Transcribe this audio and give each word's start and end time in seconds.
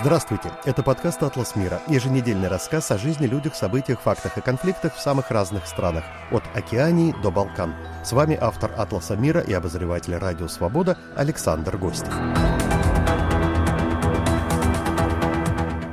Здравствуйте, 0.00 0.52
это 0.64 0.84
подкаст 0.84 1.20
«Атлас 1.24 1.56
мира», 1.56 1.82
еженедельный 1.88 2.46
рассказ 2.46 2.88
о 2.92 2.98
жизни, 2.98 3.26
людях, 3.26 3.56
событиях, 3.56 4.00
фактах 4.00 4.38
и 4.38 4.40
конфликтах 4.40 4.94
в 4.94 5.00
самых 5.00 5.32
разных 5.32 5.66
странах, 5.66 6.04
от 6.30 6.44
Океании 6.54 7.12
до 7.20 7.32
Балкан. 7.32 7.74
С 8.04 8.12
вами 8.12 8.38
автор 8.40 8.72
«Атласа 8.78 9.16
мира» 9.16 9.40
и 9.40 9.52
обозреватель 9.52 10.14
«Радио 10.14 10.46
Свобода» 10.46 10.96
Александр 11.16 11.76
Гостев. 11.78 12.14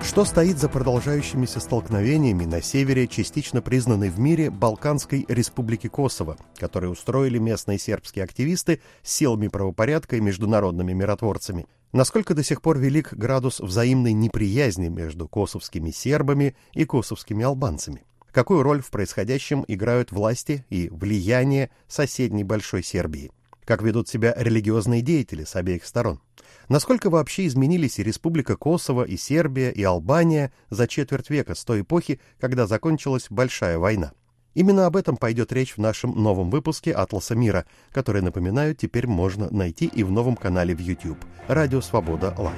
Что 0.03 0.23
стоит 0.23 0.59
за 0.59 0.69
продолжающимися 0.69 1.59
столкновениями 1.59 2.45
на 2.45 2.61
севере 2.61 3.07
частично 3.07 3.63
признанной 3.63 4.09
в 4.09 4.19
мире 4.19 4.51
Балканской 4.51 5.25
республики 5.27 5.87
Косово, 5.87 6.37
которые 6.59 6.91
устроили 6.91 7.39
местные 7.39 7.79
сербские 7.79 8.23
активисты 8.23 8.81
с 9.01 9.11
силами 9.11 9.47
правопорядка 9.47 10.15
и 10.15 10.21
международными 10.21 10.93
миротворцами? 10.93 11.65
Насколько 11.95 12.33
до 12.33 12.43
сих 12.43 12.61
пор 12.61 12.77
велик 12.77 13.13
градус 13.13 13.61
взаимной 13.61 14.11
неприязни 14.11 14.89
между 14.89 15.29
косовскими 15.29 15.91
сербами 15.91 16.53
и 16.73 16.83
косовскими 16.83 17.45
албанцами? 17.45 18.03
Какую 18.33 18.63
роль 18.63 18.81
в 18.81 18.91
происходящем 18.91 19.63
играют 19.69 20.11
власти 20.11 20.65
и 20.69 20.89
влияние 20.89 21.69
соседней 21.87 22.43
Большой 22.43 22.83
Сербии? 22.83 23.31
Как 23.63 23.81
ведут 23.81 24.09
себя 24.09 24.33
религиозные 24.35 25.01
деятели 25.01 25.45
с 25.45 25.55
обеих 25.55 25.85
сторон? 25.85 26.19
Насколько 26.67 27.09
вообще 27.09 27.47
изменились 27.47 27.97
и 27.97 28.03
Республика 28.03 28.57
Косово, 28.57 29.05
и 29.05 29.15
Сербия, 29.15 29.71
и 29.71 29.81
Албания 29.81 30.51
за 30.69 30.89
четверть 30.89 31.29
века 31.29 31.55
с 31.55 31.63
той 31.63 31.79
эпохи, 31.79 32.19
когда 32.41 32.67
закончилась 32.67 33.27
Большая 33.29 33.77
война? 33.77 34.11
Именно 34.55 34.85
об 34.85 34.95
этом 34.95 35.17
пойдет 35.17 35.51
речь 35.51 35.75
в 35.75 35.79
нашем 35.79 36.11
новом 36.11 36.49
выпуске 36.49 36.93
«Атласа 36.93 37.35
мира», 37.35 37.65
который, 37.91 38.21
напоминаю, 38.21 38.73
теперь 38.73 39.05
можно 39.05 39.49
найти 39.51 39.85
и 39.85 40.03
в 40.03 40.11
новом 40.11 40.37
канале 40.37 40.73
в 40.73 40.79
YouTube 40.79 41.19
«Радио 41.47 41.81
Свобода 41.81 42.33
Лайв». 42.37 42.55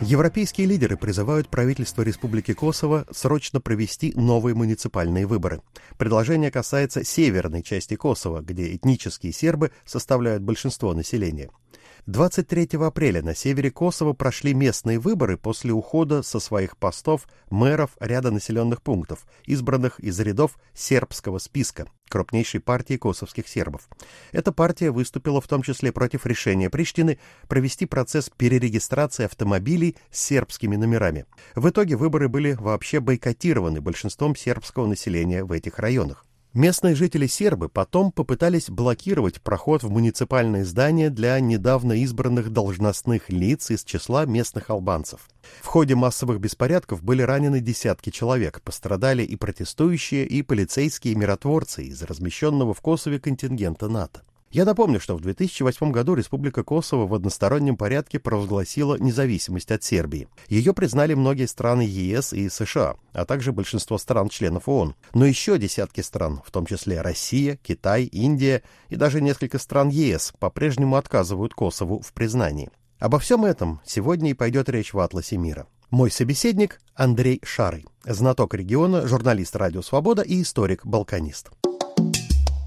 Европейские 0.00 0.68
лидеры 0.68 0.96
призывают 0.96 1.48
правительство 1.48 2.02
Республики 2.02 2.54
Косово 2.54 3.04
срочно 3.10 3.60
провести 3.60 4.12
новые 4.14 4.54
муниципальные 4.54 5.26
выборы. 5.26 5.60
Предложение 5.96 6.52
касается 6.52 7.02
северной 7.02 7.64
части 7.64 7.96
Косово, 7.96 8.40
где 8.40 8.76
этнические 8.76 9.32
сербы 9.32 9.72
составляют 9.84 10.44
большинство 10.44 10.94
населения. 10.94 11.50
23 12.08 12.70
апреля 12.80 13.22
на 13.22 13.34
севере 13.34 13.70
Косово 13.70 14.14
прошли 14.14 14.54
местные 14.54 14.98
выборы 14.98 15.36
после 15.36 15.74
ухода 15.74 16.22
со 16.22 16.40
своих 16.40 16.78
постов 16.78 17.28
мэров 17.50 17.90
ряда 18.00 18.30
населенных 18.30 18.80
пунктов, 18.80 19.26
избранных 19.44 20.00
из 20.00 20.18
рядов 20.18 20.58
сербского 20.72 21.36
списка, 21.36 21.86
крупнейшей 22.08 22.60
партии 22.60 22.96
косовских 22.96 23.46
сербов. 23.46 23.90
Эта 24.32 24.52
партия 24.52 24.90
выступила 24.90 25.42
в 25.42 25.48
том 25.48 25.60
числе 25.60 25.92
против 25.92 26.24
решения 26.24 26.70
Приштины 26.70 27.18
провести 27.46 27.84
процесс 27.84 28.30
перерегистрации 28.34 29.26
автомобилей 29.26 29.94
с 30.10 30.18
сербскими 30.18 30.76
номерами. 30.76 31.26
В 31.54 31.68
итоге 31.68 31.96
выборы 31.96 32.30
были 32.30 32.52
вообще 32.52 33.00
бойкотированы 33.00 33.82
большинством 33.82 34.34
сербского 34.34 34.86
населения 34.86 35.44
в 35.44 35.52
этих 35.52 35.78
районах. 35.78 36.24
Местные 36.54 36.94
жители-сербы 36.94 37.68
потом 37.68 38.10
попытались 38.10 38.70
блокировать 38.70 39.40
проход 39.42 39.82
в 39.82 39.90
муниципальные 39.90 40.64
здания 40.64 41.10
для 41.10 41.38
недавно 41.40 41.92
избранных 41.92 42.50
должностных 42.50 43.28
лиц 43.28 43.70
из 43.70 43.84
числа 43.84 44.24
местных 44.24 44.70
албанцев. 44.70 45.28
В 45.60 45.66
ходе 45.66 45.94
массовых 45.94 46.40
беспорядков 46.40 47.02
были 47.02 47.20
ранены 47.20 47.60
десятки 47.60 48.08
человек, 48.08 48.62
пострадали 48.62 49.22
и 49.22 49.36
протестующие, 49.36 50.26
и 50.26 50.40
полицейские 50.42 51.16
миротворцы 51.16 51.84
из 51.84 52.02
размещенного 52.02 52.72
в 52.72 52.80
Косове 52.80 53.20
контингента 53.20 53.88
НАТО. 53.88 54.22
Я 54.50 54.64
напомню, 54.64 54.98
что 54.98 55.14
в 55.14 55.20
2008 55.20 55.90
году 55.90 56.14
Республика 56.14 56.64
Косово 56.64 57.06
в 57.06 57.12
одностороннем 57.12 57.76
порядке 57.76 58.18
провозгласила 58.18 58.96
независимость 58.96 59.70
от 59.70 59.84
Сербии. 59.84 60.26
Ее 60.48 60.72
признали 60.72 61.12
многие 61.12 61.46
страны 61.46 61.82
ЕС 61.82 62.32
и 62.32 62.48
США, 62.48 62.96
а 63.12 63.26
также 63.26 63.52
большинство 63.52 63.98
стран-членов 63.98 64.66
ООН. 64.66 64.94
Но 65.12 65.26
еще 65.26 65.58
десятки 65.58 66.00
стран, 66.00 66.40
в 66.46 66.50
том 66.50 66.64
числе 66.64 67.02
Россия, 67.02 67.58
Китай, 67.62 68.04
Индия 68.04 68.62
и 68.88 68.96
даже 68.96 69.20
несколько 69.20 69.58
стран 69.58 69.90
ЕС, 69.90 70.32
по-прежнему 70.38 70.96
отказывают 70.96 71.52
Косову 71.52 72.00
в 72.00 72.14
признании. 72.14 72.70
Обо 72.98 73.18
всем 73.18 73.44
этом 73.44 73.80
сегодня 73.84 74.30
и 74.30 74.34
пойдет 74.34 74.70
речь 74.70 74.94
в 74.94 74.98
«Атласе 74.98 75.36
мира». 75.36 75.66
Мой 75.90 76.10
собеседник 76.10 76.80
Андрей 76.94 77.40
Шарый, 77.44 77.86
знаток 78.04 78.54
региона, 78.54 79.06
журналист 79.06 79.56
«Радио 79.56 79.82
Свобода» 79.82 80.22
и 80.22 80.42
историк-балканист. 80.42 81.50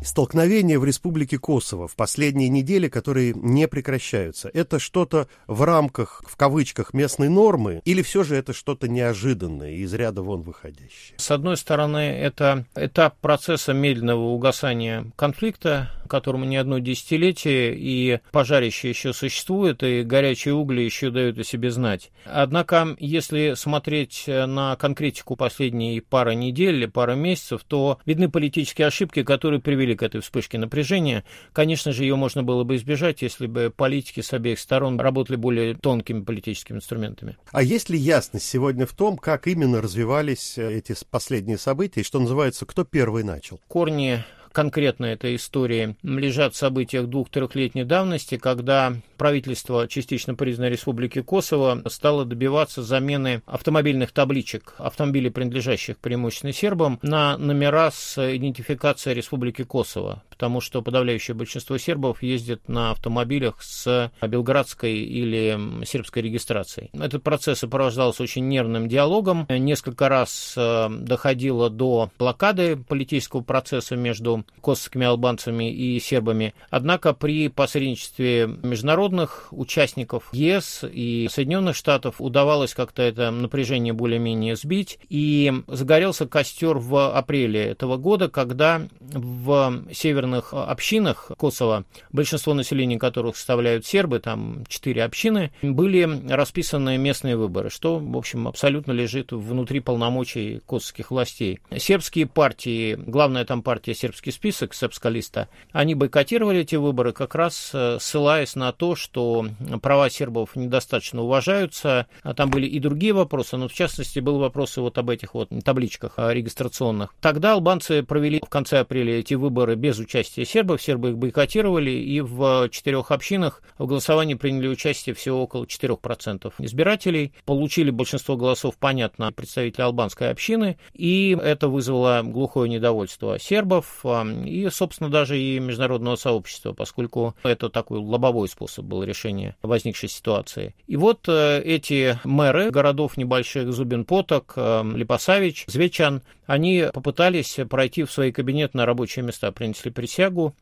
Столкновения 0.03 0.79
в 0.79 0.85
Республике 0.85 1.37
Косово 1.37 1.87
в 1.87 1.95
последние 1.95 2.49
недели, 2.49 2.87
которые 2.87 3.33
не 3.35 3.67
прекращаются, 3.67 4.49
это 4.51 4.79
что-то 4.79 5.27
в 5.45 5.61
рамках, 5.63 6.23
в 6.27 6.35
кавычках, 6.35 6.93
местной 6.93 7.29
нормы, 7.29 7.81
или 7.85 8.01
все 8.01 8.23
же 8.23 8.35
это 8.35 8.51
что-то 8.53 8.87
неожиданное, 8.87 9.73
из 9.73 9.93
ряда 9.93 10.23
вон 10.23 10.41
выходящее? 10.41 11.17
С 11.17 11.29
одной 11.29 11.55
стороны, 11.55 11.99
это 11.99 12.65
этап 12.75 13.17
процесса 13.19 13.73
медленного 13.73 14.29
угасания 14.29 15.05
конфликта, 15.15 15.91
которому 16.11 16.43
не 16.43 16.57
одно 16.57 16.79
десятилетие, 16.79 17.73
и 17.73 18.19
пожарище 18.33 18.89
еще 18.89 19.13
существует, 19.13 19.81
и 19.81 20.03
горячие 20.03 20.53
угли 20.53 20.81
еще 20.81 21.09
дают 21.09 21.39
о 21.39 21.45
себе 21.45 21.71
знать. 21.71 22.11
Однако, 22.25 22.97
если 22.99 23.53
смотреть 23.55 24.25
на 24.27 24.75
конкретику 24.75 25.37
последней 25.37 26.01
пары 26.01 26.35
недель 26.35 26.75
или 26.75 26.85
пары 26.85 27.15
месяцев, 27.15 27.61
то 27.65 27.97
видны 28.05 28.29
политические 28.29 28.87
ошибки, 28.87 29.23
которые 29.23 29.61
привели 29.61 29.95
к 29.95 30.03
этой 30.03 30.19
вспышке 30.19 30.57
напряжения. 30.57 31.23
Конечно 31.53 31.93
же, 31.93 32.03
ее 32.03 32.17
можно 32.17 32.43
было 32.43 32.65
бы 32.65 32.75
избежать, 32.75 33.21
если 33.21 33.47
бы 33.47 33.73
политики 33.73 34.19
с 34.19 34.33
обеих 34.33 34.59
сторон 34.59 34.99
работали 34.99 35.37
более 35.37 35.75
тонкими 35.75 36.21
политическими 36.21 36.77
инструментами. 36.77 37.37
А 37.53 37.63
есть 37.63 37.89
ли 37.89 37.97
ясность 37.97 38.45
сегодня 38.45 38.85
в 38.85 38.93
том, 38.93 39.15
как 39.15 39.47
именно 39.47 39.81
развивались 39.81 40.57
эти 40.57 40.93
последние 41.09 41.57
события, 41.57 42.01
и 42.01 42.03
что 42.03 42.19
называется, 42.19 42.65
кто 42.65 42.83
первый 42.83 43.23
начал? 43.23 43.61
Корни 43.69 44.25
конкретно 44.51 45.05
этой 45.05 45.35
истории 45.35 45.95
лежат 46.03 46.53
в 46.53 46.57
событиях 46.57 47.07
двух-трехлетней 47.07 47.83
давности, 47.83 48.37
когда 48.37 48.93
правительство 49.17 49.87
частично 49.87 50.35
признанной 50.35 50.71
Республики 50.71 51.21
Косово 51.21 51.81
стало 51.87 52.25
добиваться 52.25 52.81
замены 52.83 53.41
автомобильных 53.45 54.11
табличек 54.11 54.73
автомобилей, 54.77 55.29
принадлежащих 55.29 55.97
преимущественно 55.97 56.53
сербам, 56.53 56.99
на 57.01 57.37
номера 57.37 57.91
с 57.91 58.17
идентификацией 58.17 59.15
Республики 59.15 59.63
Косово, 59.63 60.23
потому 60.41 60.59
что 60.59 60.81
подавляющее 60.81 61.35
большинство 61.35 61.77
сербов 61.77 62.23
ездит 62.23 62.67
на 62.67 62.89
автомобилях 62.89 63.61
с 63.61 64.11
белградской 64.27 64.91
или 64.91 65.85
сербской 65.85 66.23
регистрацией. 66.23 66.89
Этот 66.93 67.21
процесс 67.21 67.59
сопровождался 67.59 68.23
очень 68.23 68.47
нервным 68.47 68.87
диалогом. 68.87 69.45
Несколько 69.49 70.09
раз 70.09 70.55
э, 70.57 70.89
доходило 70.89 71.69
до 71.69 72.09
блокады 72.17 72.75
политического 72.75 73.41
процесса 73.41 73.95
между 73.95 74.43
косовскими 74.63 75.05
албанцами 75.05 75.71
и 75.71 75.99
сербами. 75.99 76.55
Однако 76.71 77.13
при 77.13 77.47
посредничестве 77.47 78.47
международных 78.47 79.49
участников 79.51 80.33
ЕС 80.33 80.83
и 80.91 81.29
Соединенных 81.31 81.75
Штатов 81.75 82.15
удавалось 82.17 82.73
как-то 82.73 83.03
это 83.03 83.29
напряжение 83.29 83.93
более-менее 83.93 84.55
сбить. 84.55 84.97
И 85.07 85.53
загорелся 85.67 86.25
костер 86.25 86.79
в 86.79 87.15
апреле 87.15 87.61
этого 87.61 87.97
года, 87.97 88.27
когда 88.27 88.81
в 88.99 89.83
северных 90.31 90.53
общинах 90.53 91.31
Косово, 91.37 91.85
большинство 92.11 92.53
населения 92.53 92.97
которых 92.97 93.35
составляют 93.35 93.85
сербы, 93.85 94.19
там 94.19 94.65
четыре 94.67 95.03
общины, 95.03 95.51
были 95.61 96.07
расписаны 96.31 96.97
местные 96.97 97.35
выборы, 97.35 97.69
что, 97.69 97.99
в 97.99 98.17
общем, 98.17 98.47
абсолютно 98.47 98.91
лежит 98.91 99.31
внутри 99.31 99.79
полномочий 99.79 100.61
косовских 100.65 101.11
властей. 101.11 101.59
Сербские 101.77 102.27
партии, 102.27 102.95
главная 102.95 103.45
там 103.45 103.61
партия 103.61 103.93
сербский 103.93 104.11
сербский 104.11 104.31
список 104.31 104.73
Сепскалиста, 104.73 105.47
они 105.71 105.95
бойкотировали 105.95 106.61
эти 106.61 106.75
выборы, 106.75 107.13
как 107.13 107.35
раз 107.35 107.71
э, 107.73 107.97
ссылаясь 107.99 108.55
на 108.55 108.71
то, 108.71 108.95
что 108.95 109.47
права 109.81 110.09
сербов 110.09 110.55
недостаточно 110.55 111.21
уважаются. 111.21 112.07
А 112.23 112.33
там 112.33 112.49
были 112.49 112.67
и 112.67 112.79
другие 112.79 113.13
вопросы, 113.13 113.57
но 113.57 113.67
в 113.67 113.73
частности 113.73 114.19
был 114.19 114.39
вопрос 114.39 114.77
вот 114.77 114.97
об 114.97 115.09
этих 115.09 115.33
вот 115.33 115.49
табличках 115.63 116.13
э, 116.17 116.33
регистрационных. 116.33 117.13
Тогда 117.21 117.53
албанцы 117.53 118.03
провели 118.03 118.41
в 118.45 118.49
конце 118.49 118.79
апреля 118.79 119.19
эти 119.19 119.33
выборы 119.33 119.75
без 119.75 119.97
участия 119.99 120.20
сербов, 120.27 120.81
сербы 120.81 121.09
их 121.11 121.17
бойкотировали, 121.17 121.91
и 121.91 122.21
в 122.21 122.69
четырех 122.69 123.11
общинах 123.11 123.61
в 123.77 123.85
голосовании 123.85 124.35
приняли 124.35 124.67
участие 124.67 125.15
всего 125.15 125.43
около 125.43 125.65
4% 125.65 126.53
избирателей, 126.59 127.33
получили 127.45 127.89
большинство 127.91 128.37
голосов, 128.37 128.75
понятно, 128.77 129.31
представители 129.31 129.81
албанской 129.81 130.29
общины, 130.29 130.77
и 130.93 131.37
это 131.41 131.67
вызвало 131.67 132.21
глухое 132.23 132.69
недовольство 132.69 133.39
сербов, 133.39 134.05
и, 134.45 134.69
собственно, 134.71 135.09
даже 135.09 135.39
и 135.39 135.59
международного 135.59 136.15
сообщества, 136.15 136.73
поскольку 136.73 137.35
это 137.43 137.69
такой 137.69 137.99
лобовой 137.99 138.47
способ 138.47 138.85
было 138.85 139.03
решение 139.03 139.55
возникшей 139.61 140.09
ситуации. 140.09 140.75
И 140.87 140.97
вот 140.97 141.27
э, 141.27 141.61
эти 141.63 142.19
мэры 142.23 142.71
городов 142.71 143.17
небольших 143.17 143.71
Зубин-Поток, 143.71 144.53
э, 144.55 144.83
Липасавич, 144.95 145.65
Звечан, 145.67 146.21
они 146.45 146.85
попытались 146.93 147.59
пройти 147.69 148.03
в 148.03 148.11
свои 148.11 148.31
кабинеты 148.31 148.77
на 148.77 148.85
рабочие 148.85 149.23
места, 149.23 149.51
принесли 149.53 149.89
присягу, 149.89 150.10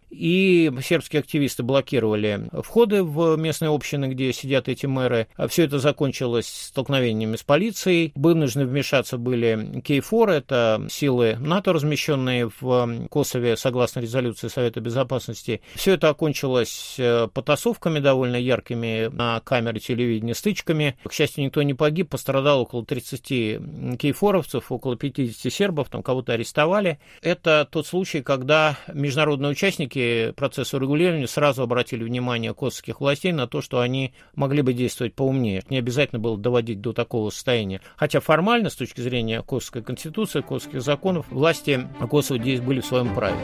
и 0.09 0.71
сербские 0.83 1.21
активисты 1.21 1.63
блокировали 1.63 2.49
входы 2.63 3.03
в 3.03 3.35
местные 3.37 3.73
общины, 3.73 4.05
где 4.05 4.33
сидят 4.33 4.67
эти 4.67 4.85
мэры. 4.85 5.27
Все 5.47 5.65
это 5.65 5.79
закончилось 5.79 6.47
столкновениями 6.47 7.35
с 7.35 7.43
полицией. 7.43 8.11
Вынуждены 8.15 8.65
вмешаться 8.65 9.17
были 9.17 9.81
Кейфор, 9.83 10.29
это 10.29 10.85
силы 10.89 11.37
НАТО, 11.39 11.73
размещенные 11.73 12.49
в 12.59 13.07
Косове 13.09 13.55
согласно 13.57 13.99
резолюции 13.99 14.47
Совета 14.47 14.81
Безопасности. 14.81 15.61
Все 15.75 15.93
это 15.93 16.09
окончилось 16.09 16.95
э, 16.97 17.27
потасовками 17.33 17.99
довольно 17.99 18.35
яркими 18.35 19.07
на 19.11 19.39
камеры 19.41 19.79
телевидения, 19.79 20.33
стычками. 20.33 20.97
К 21.03 21.13
счастью, 21.13 21.43
никто 21.45 21.61
не 21.61 21.73
погиб, 21.73 22.09
пострадало 22.09 22.61
около 22.61 22.85
30 22.85 23.97
кейфоровцев, 23.97 24.71
около 24.71 24.95
50 24.95 25.51
сербов, 25.51 25.89
там 25.89 26.03
кого-то 26.03 26.33
арестовали. 26.33 26.99
Это 27.21 27.67
тот 27.69 27.87
случай, 27.87 28.21
когда 28.21 28.77
международные 28.93 29.28
участники 29.35 30.31
процесса 30.35 30.77
урегулирования 30.77 31.27
сразу 31.27 31.63
обратили 31.63 32.03
внимание 32.03 32.53
косовских 32.53 33.01
властей 33.01 33.31
на 33.31 33.47
то, 33.47 33.61
что 33.61 33.79
они 33.79 34.13
могли 34.35 34.61
бы 34.61 34.73
действовать 34.73 35.13
поумнее. 35.13 35.63
Не 35.69 35.77
обязательно 35.77 36.19
было 36.19 36.37
доводить 36.37 36.81
до 36.81 36.93
такого 36.93 37.29
состояния. 37.29 37.81
Хотя 37.95 38.19
формально, 38.19 38.69
с 38.69 38.75
точки 38.75 39.01
зрения 39.01 39.41
Косовской 39.41 39.81
конституции, 39.81 40.41
косовских 40.41 40.81
законов, 40.81 41.25
власти 41.29 41.87
Косово 42.09 42.39
здесь 42.39 42.61
были 42.61 42.81
в 42.81 42.85
своем 42.85 43.13
праве. 43.13 43.37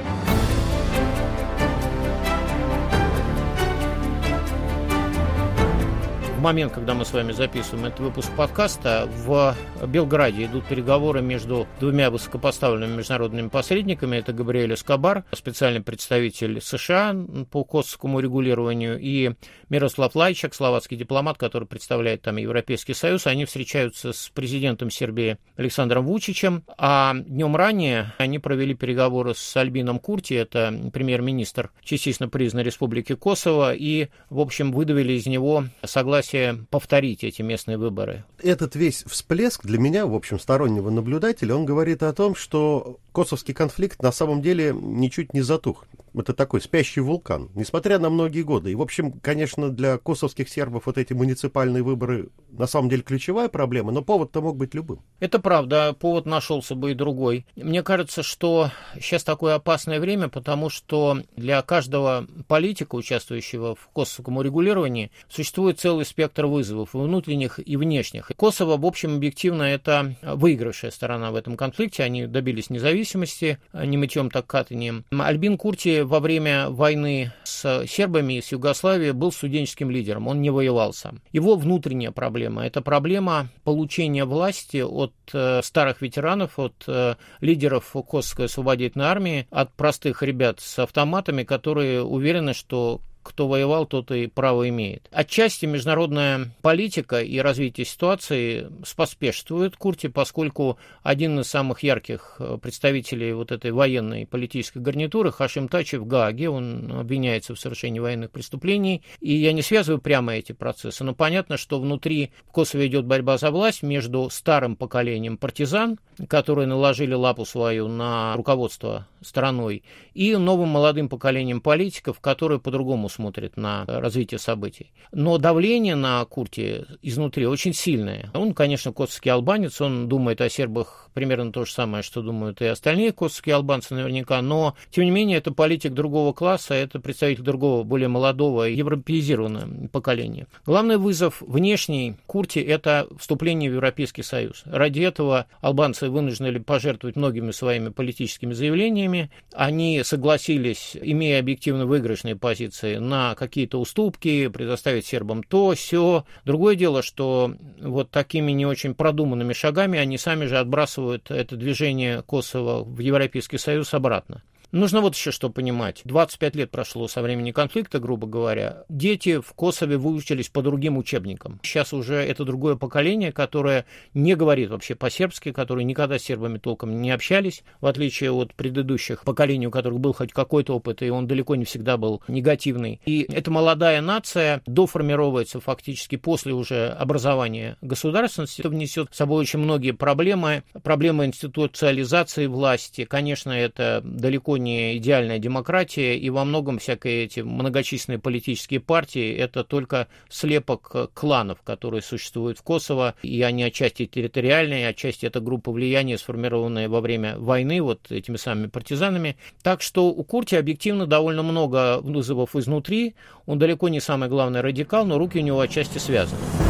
Момент, 6.46 6.74
когда 6.74 6.94
мы 6.94 7.06
с 7.06 7.12
вами 7.12 7.32
записываем 7.32 7.86
этот 7.86 8.02
выпуск 8.02 8.32
подкаста, 8.38 9.10
в 9.26 9.56
Белграде 9.88 10.46
идут 10.46 10.64
переговоры 10.68 11.24
между 11.24 11.66
двумя 11.80 12.12
высокопоставленными 12.12 12.98
международными 12.98 13.48
посредниками. 13.48 14.18
Это 14.18 14.32
Габриэль 14.32 14.76
Эскобар, 14.76 15.24
специальный 15.32 15.82
представитель 15.82 16.62
США 16.62 17.16
по 17.50 17.64
косовскому 17.64 18.20
регулированию, 18.20 19.00
и 19.02 19.32
Мирослав 19.70 20.14
Лайчак, 20.14 20.54
словацкий 20.54 20.96
дипломат, 20.96 21.40
который 21.40 21.68
представляет 21.68 22.22
там 22.22 22.38
Европейский 22.38 22.94
Союз. 22.94 23.26
Они 23.26 23.46
встречаются 23.46 24.14
с 24.14 24.30
президентом 24.30 24.92
Сербии 24.92 25.40
Александром 25.58 26.06
Вучичем, 26.06 26.64
а 26.78 27.16
днем 27.16 27.56
ранее 27.56 28.14
они 28.20 28.38
провели 28.38 28.76
переговоры 28.76 29.34
с 29.34 29.58
Альбином 29.58 29.98
Курти, 29.98 30.36
это 30.36 30.72
премьер-министр 30.94 31.72
частично 31.84 32.30
признанной 32.30 32.66
Республики 32.66 33.16
Косово, 33.16 33.74
и, 33.74 34.10
в 34.30 34.40
общем, 34.40 34.72
выдавили 34.72 35.14
из 35.14 35.26
него 35.26 35.64
согласие 35.84 36.35
согласие 36.36 36.66
повторить 36.70 37.24
эти 37.24 37.42
местные 37.42 37.78
выборы. 37.78 38.24
Этот 38.42 38.76
весь 38.76 39.04
всплеск 39.06 39.66
для 39.66 39.80
меня, 39.80 40.06
в 40.06 40.14
общем, 40.14 40.40
стороннего 40.40 40.90
наблюдателя, 40.90 41.56
он 41.56 41.66
говорит 41.66 42.04
о 42.04 42.14
том, 42.14 42.36
что 42.36 43.00
косовский 43.14 43.54
конфликт 43.54 44.02
на 44.02 44.12
самом 44.12 44.42
деле 44.42 44.74
ничуть 44.74 45.34
не 45.34 45.42
затух 45.42 45.86
это 46.20 46.34
такой 46.34 46.62
спящий 46.62 47.02
вулкан, 47.02 47.50
несмотря 47.56 48.00
на 48.00 48.10
многие 48.10 48.42
годы. 48.42 48.72
И, 48.72 48.76
в 48.76 48.82
общем, 48.82 49.12
конечно, 49.12 49.70
для 49.70 49.98
косовских 49.98 50.50
сербов 50.50 50.86
вот 50.86 50.98
эти 50.98 51.14
муниципальные 51.14 51.84
выборы 51.84 52.30
на 52.52 52.68
самом 52.68 52.90
деле 52.90 53.02
ключевая 53.02 53.50
проблема, 53.50 53.92
но 53.92 54.02
повод-то 54.02 54.42
мог 54.42 54.58
быть 54.58 54.74
любым. 54.74 55.02
Это 55.20 55.40
правда, 55.40 55.94
повод 55.94 56.26
нашелся 56.26 56.76
бы 56.76 56.92
и 56.92 56.96
другой. 56.96 57.46
Мне 57.56 57.84
кажется, 57.84 58.24
что 58.24 58.72
сейчас 58.96 59.24
такое 59.24 59.56
опасное 59.56 60.00
время, 60.00 60.30
потому 60.30 60.70
что 60.70 61.22
для 61.36 61.62
каждого 61.62 62.28
политика, 62.48 62.96
участвующего 62.96 63.76
в 63.76 63.88
косовском 63.94 64.38
урегулировании, 64.38 65.12
существует 65.28 65.80
целый 65.80 66.06
спектр 66.06 66.46
вызовов, 66.46 66.94
внутренних 66.94 67.60
и 67.66 67.78
внешних. 67.78 68.32
Косово, 68.36 68.78
в 68.78 68.86
общем, 68.86 69.16
объективно, 69.16 69.64
это 69.64 70.16
выигравшая 70.22 70.92
сторона 70.92 71.32
в 71.32 71.36
этом 71.36 71.58
конфликте. 71.58 72.04
Они 72.04 72.26
добились 72.28 72.70
независимости, 72.70 73.60
не 73.74 73.98
мытьем, 73.98 74.30
так 74.30 74.48
катанием. 74.48 75.06
Альбин 75.12 75.58
Курти 75.58 76.02
во 76.06 76.20
время 76.20 76.70
войны 76.70 77.32
с 77.44 77.86
сербами 77.88 78.40
с 78.40 78.52
Югославией 78.52 79.12
был 79.12 79.32
студенческим 79.32 79.90
лидером, 79.92 80.28
он 80.28 80.42
не 80.42 80.50
воевал 80.50 80.94
сам. 80.94 81.22
Его 81.32 81.56
внутренняя 81.56 82.12
проблема– 82.12 82.66
это 82.68 82.82
проблема 82.82 83.50
получения 83.64 84.26
власти 84.26 84.78
от 84.78 85.14
э, 85.34 85.62
старых 85.64 86.02
ветеранов, 86.02 86.60
от 86.60 86.84
э, 86.88 87.16
лидеров 87.42 87.92
Косовской 87.94 88.46
освободительной 88.46 89.06
армии, 89.06 89.48
от 89.50 89.74
простых 89.74 90.24
ребят 90.24 90.60
с 90.60 90.80
автоматами, 90.80 91.44
которые 91.44 92.04
уверены, 92.04 92.54
что 92.54 93.02
кто 93.26 93.48
воевал, 93.48 93.88
тот 93.88 94.12
и 94.12 94.28
право 94.28 94.70
имеет. 94.70 95.10
Отчасти 95.12 95.66
международная 95.66 96.52
политика 96.62 97.22
и 97.22 97.40
развитие 97.40 97.86
ситуации 97.86 98.70
споспешствует 98.86 99.76
Курти, 99.76 100.08
поскольку 100.08 100.78
один 101.02 101.40
из 101.40 101.48
самых 101.48 101.82
ярких 101.82 102.36
э, 102.40 102.60
представителей 102.62 103.34
вот 103.34 103.52
этой 103.52 103.72
военной 103.72 104.28
политической 104.28 104.78
гарнитуры, 104.78 105.32
Хашим 105.32 105.68
Тачи 105.68 105.96
в 105.96 106.06
Гааге, 106.06 106.50
он 106.50 106.92
обвиняется 106.92 107.56
в 107.56 107.60
совершении 107.60 108.00
военных 108.00 108.30
преступлений, 108.30 109.02
и 109.20 109.34
я 109.34 109.54
не 109.54 109.64
связываю 109.64 110.00
прямо 110.00 110.36
эти 110.36 110.52
процессы, 110.52 111.04
но 111.04 111.16
понятно, 111.16 111.58
что 111.58 111.80
внутри 111.80 112.32
в 112.48 112.52
Косово 112.52 112.86
идет 112.86 113.06
борьба 113.06 113.40
за 113.40 113.50
власть 113.50 113.82
между 113.82 114.30
старым 114.30 114.76
поколением 114.76 115.38
партизан, 115.38 116.00
которые 116.30 116.68
наложили 116.68 117.14
лапу 117.14 117.44
свою 117.46 117.88
на 117.88 118.36
руководство 118.36 119.08
страной, 119.22 119.84
и 120.14 120.36
новым 120.36 120.70
молодым 120.70 121.10
поколением 121.10 121.60
политиков, 121.60 122.20
которые 122.20 122.60
по-другому 122.60 123.10
смотрят 123.16 123.58
на 123.58 123.86
развитие 123.88 124.40
событий. 124.40 124.92
Но 125.12 125.38
давление 125.38 125.96
на 125.96 126.24
Курти 126.26 126.86
изнутри 127.02 127.48
очень 127.48 127.74
сильное. 127.74 128.30
Он, 128.34 128.54
конечно, 128.54 128.92
косовский 128.92 129.32
албанец, 129.32 129.82
он 129.82 130.08
думает 130.08 130.42
о 130.42 130.50
сербах 130.50 131.10
примерно 131.14 131.52
то 131.52 131.66
же 131.66 131.72
самое, 131.72 132.04
что 132.04 132.22
думают 132.22 132.62
и 132.62 132.66
остальные 132.66 133.14
косовские 133.14 133.56
албанцы 133.56 133.94
наверняка, 133.96 134.42
но, 134.42 134.76
тем 134.92 135.06
не 135.06 135.12
менее, 135.12 135.38
это 135.38 135.52
политик 135.52 135.94
другого 135.94 136.34
класса, 136.34 136.74
это 136.74 137.00
представитель 137.00 137.44
другого, 137.44 137.84
более 137.84 138.10
молодого, 138.10 138.64
европеизированного 138.64 139.88
поколения. 139.88 140.48
Главный 140.66 140.98
вызов 140.98 141.42
внешний 141.42 142.16
Курти– 142.28 142.60
это 142.62 143.08
вступление 143.18 143.72
в 143.72 143.76
Европейский 143.76 144.24
Союз. 144.24 144.64
Ради 144.66 145.00
этого 145.00 145.48
албанцы 145.62 146.10
вынуждены 146.10 146.60
пожертвовать 146.60 147.16
многими 147.16 147.52
своими 147.52 147.90
политическими 147.90 148.54
заявлениями. 148.54 149.32
Они 149.54 150.02
согласились, 150.04 150.98
имея 151.02 151.40
объективно 151.40 151.86
выигрышные 151.86 152.36
позиции, 152.36 152.98
на 153.06 153.36
какие-то 153.36 153.80
уступки, 153.80 154.48
предоставить 154.48 155.06
сербам 155.06 155.44
то, 155.44 155.74
все. 155.76 156.26
Другое 156.44 156.76
дело, 156.76 157.02
что 157.02 157.56
вот 157.80 158.12
такими 158.12 158.52
не 158.52 158.66
очень 158.66 158.94
продуманными 158.94 159.54
шагами 159.54 160.00
они 160.00 160.18
сами 160.18 160.46
же 160.46 160.58
отбрасывают 160.58 161.32
это 161.32 161.56
движение 161.56 162.22
Косово 162.24 162.84
в 162.84 163.00
Европейский 163.00 163.58
Союз 163.58 163.94
обратно. 163.94 164.44
Нужно 164.72 165.02
вот 165.02 165.16
еще 165.16 165.32
что 165.32 165.50
понимать. 165.50 166.02
25 166.06 166.56
лет 166.56 166.72
прошло 166.72 167.08
со 167.08 167.22
времени 167.22 167.52
конфликта, 167.52 168.00
грубо 168.00 168.28
говоря. 168.28 168.84
Дети 168.90 169.40
в 169.40 169.54
Косове 169.54 169.98
выучились 169.98 170.50
по 170.50 170.62
другим 170.62 170.98
учебникам. 170.98 171.60
Сейчас 171.64 171.94
уже 171.94 172.16
это 172.16 172.46
другое 172.46 172.76
поколение, 172.76 173.32
которое 173.32 173.86
не 174.14 174.36
говорит 174.36 174.70
вообще 174.70 174.96
по-сербски, 174.96 175.52
которые 175.52 175.86
никогда 175.86 176.20
с 176.20 176.24
сербами 176.24 176.58
толком 176.58 177.02
не 177.02 177.12
общались, 177.12 177.64
в 177.82 177.86
отличие 177.86 178.32
от 178.32 178.54
предыдущих 178.54 179.24
поколений, 179.24 179.68
у 179.68 179.72
которых 179.72 180.00
был 180.00 180.14
хоть 180.14 180.34
какой-то 180.34 180.76
опыт, 180.76 181.02
и 181.02 181.10
он 181.10 181.28
далеко 181.28 181.56
не 181.56 181.66
всегда 181.66 181.98
был 181.98 182.22
негативный. 182.28 183.00
И 183.06 183.26
эта 183.30 183.52
молодая 183.52 184.02
нация 184.02 184.62
доформировывается 184.66 185.60
фактически 185.60 186.16
после 186.16 186.54
уже 186.54 186.90
образования 186.90 187.78
государственности. 187.82 188.62
Это 188.62 188.70
внесет 188.70 189.10
с 189.12 189.18
собой 189.18 189.42
очень 189.42 189.60
многие 189.60 189.92
проблемы. 189.92 190.64
Проблемы 190.84 191.26
институциализации 191.26 192.48
власти. 192.48 193.06
Конечно, 193.06 193.52
это 193.52 194.02
далеко 194.04 194.55
не 194.58 194.98
идеальная 194.98 195.40
демократия, 195.40 196.18
и 196.18 196.30
во 196.30 196.46
многом 196.46 196.80
всякие 196.80 197.26
эти 197.26 197.40
многочисленные 197.42 198.20
политические 198.20 198.80
партии– 198.80 199.34
это 199.38 199.64
только 199.64 200.08
слепок 200.30 201.12
кланов, 201.14 201.62
которые 201.64 202.02
существуют 202.02 202.60
в 202.60 202.64
Косово, 202.64 203.16
и 203.22 203.42
они 203.42 203.64
отчасти 203.64 204.06
территориальные, 204.06 204.88
отчасти 204.88 205.26
это 205.26 205.40
группа 205.40 205.72
влияния, 205.72 206.18
сформированная 206.18 206.90
во 206.90 207.02
время 207.02 207.38
войны 207.38 207.82
вот 207.82 208.12
этими 208.12 208.38
самыми 208.38 208.68
партизанами. 208.68 209.38
Так 209.62 209.82
что 209.82 210.08
у 210.08 210.24
Курти 210.24 210.56
объективно 210.56 211.06
довольно 211.06 211.44
много 211.44 212.00
вызовов 212.02 212.56
изнутри, 212.56 213.16
он 213.46 213.60
далеко 213.60 213.90
не 213.90 214.00
самый 214.00 214.30
главный 214.30 214.62
радикал, 214.62 215.06
но 215.06 215.18
руки 215.18 215.40
у 215.40 215.42
него 215.42 215.60
отчасти 215.60 215.98
связаны. 215.98 216.65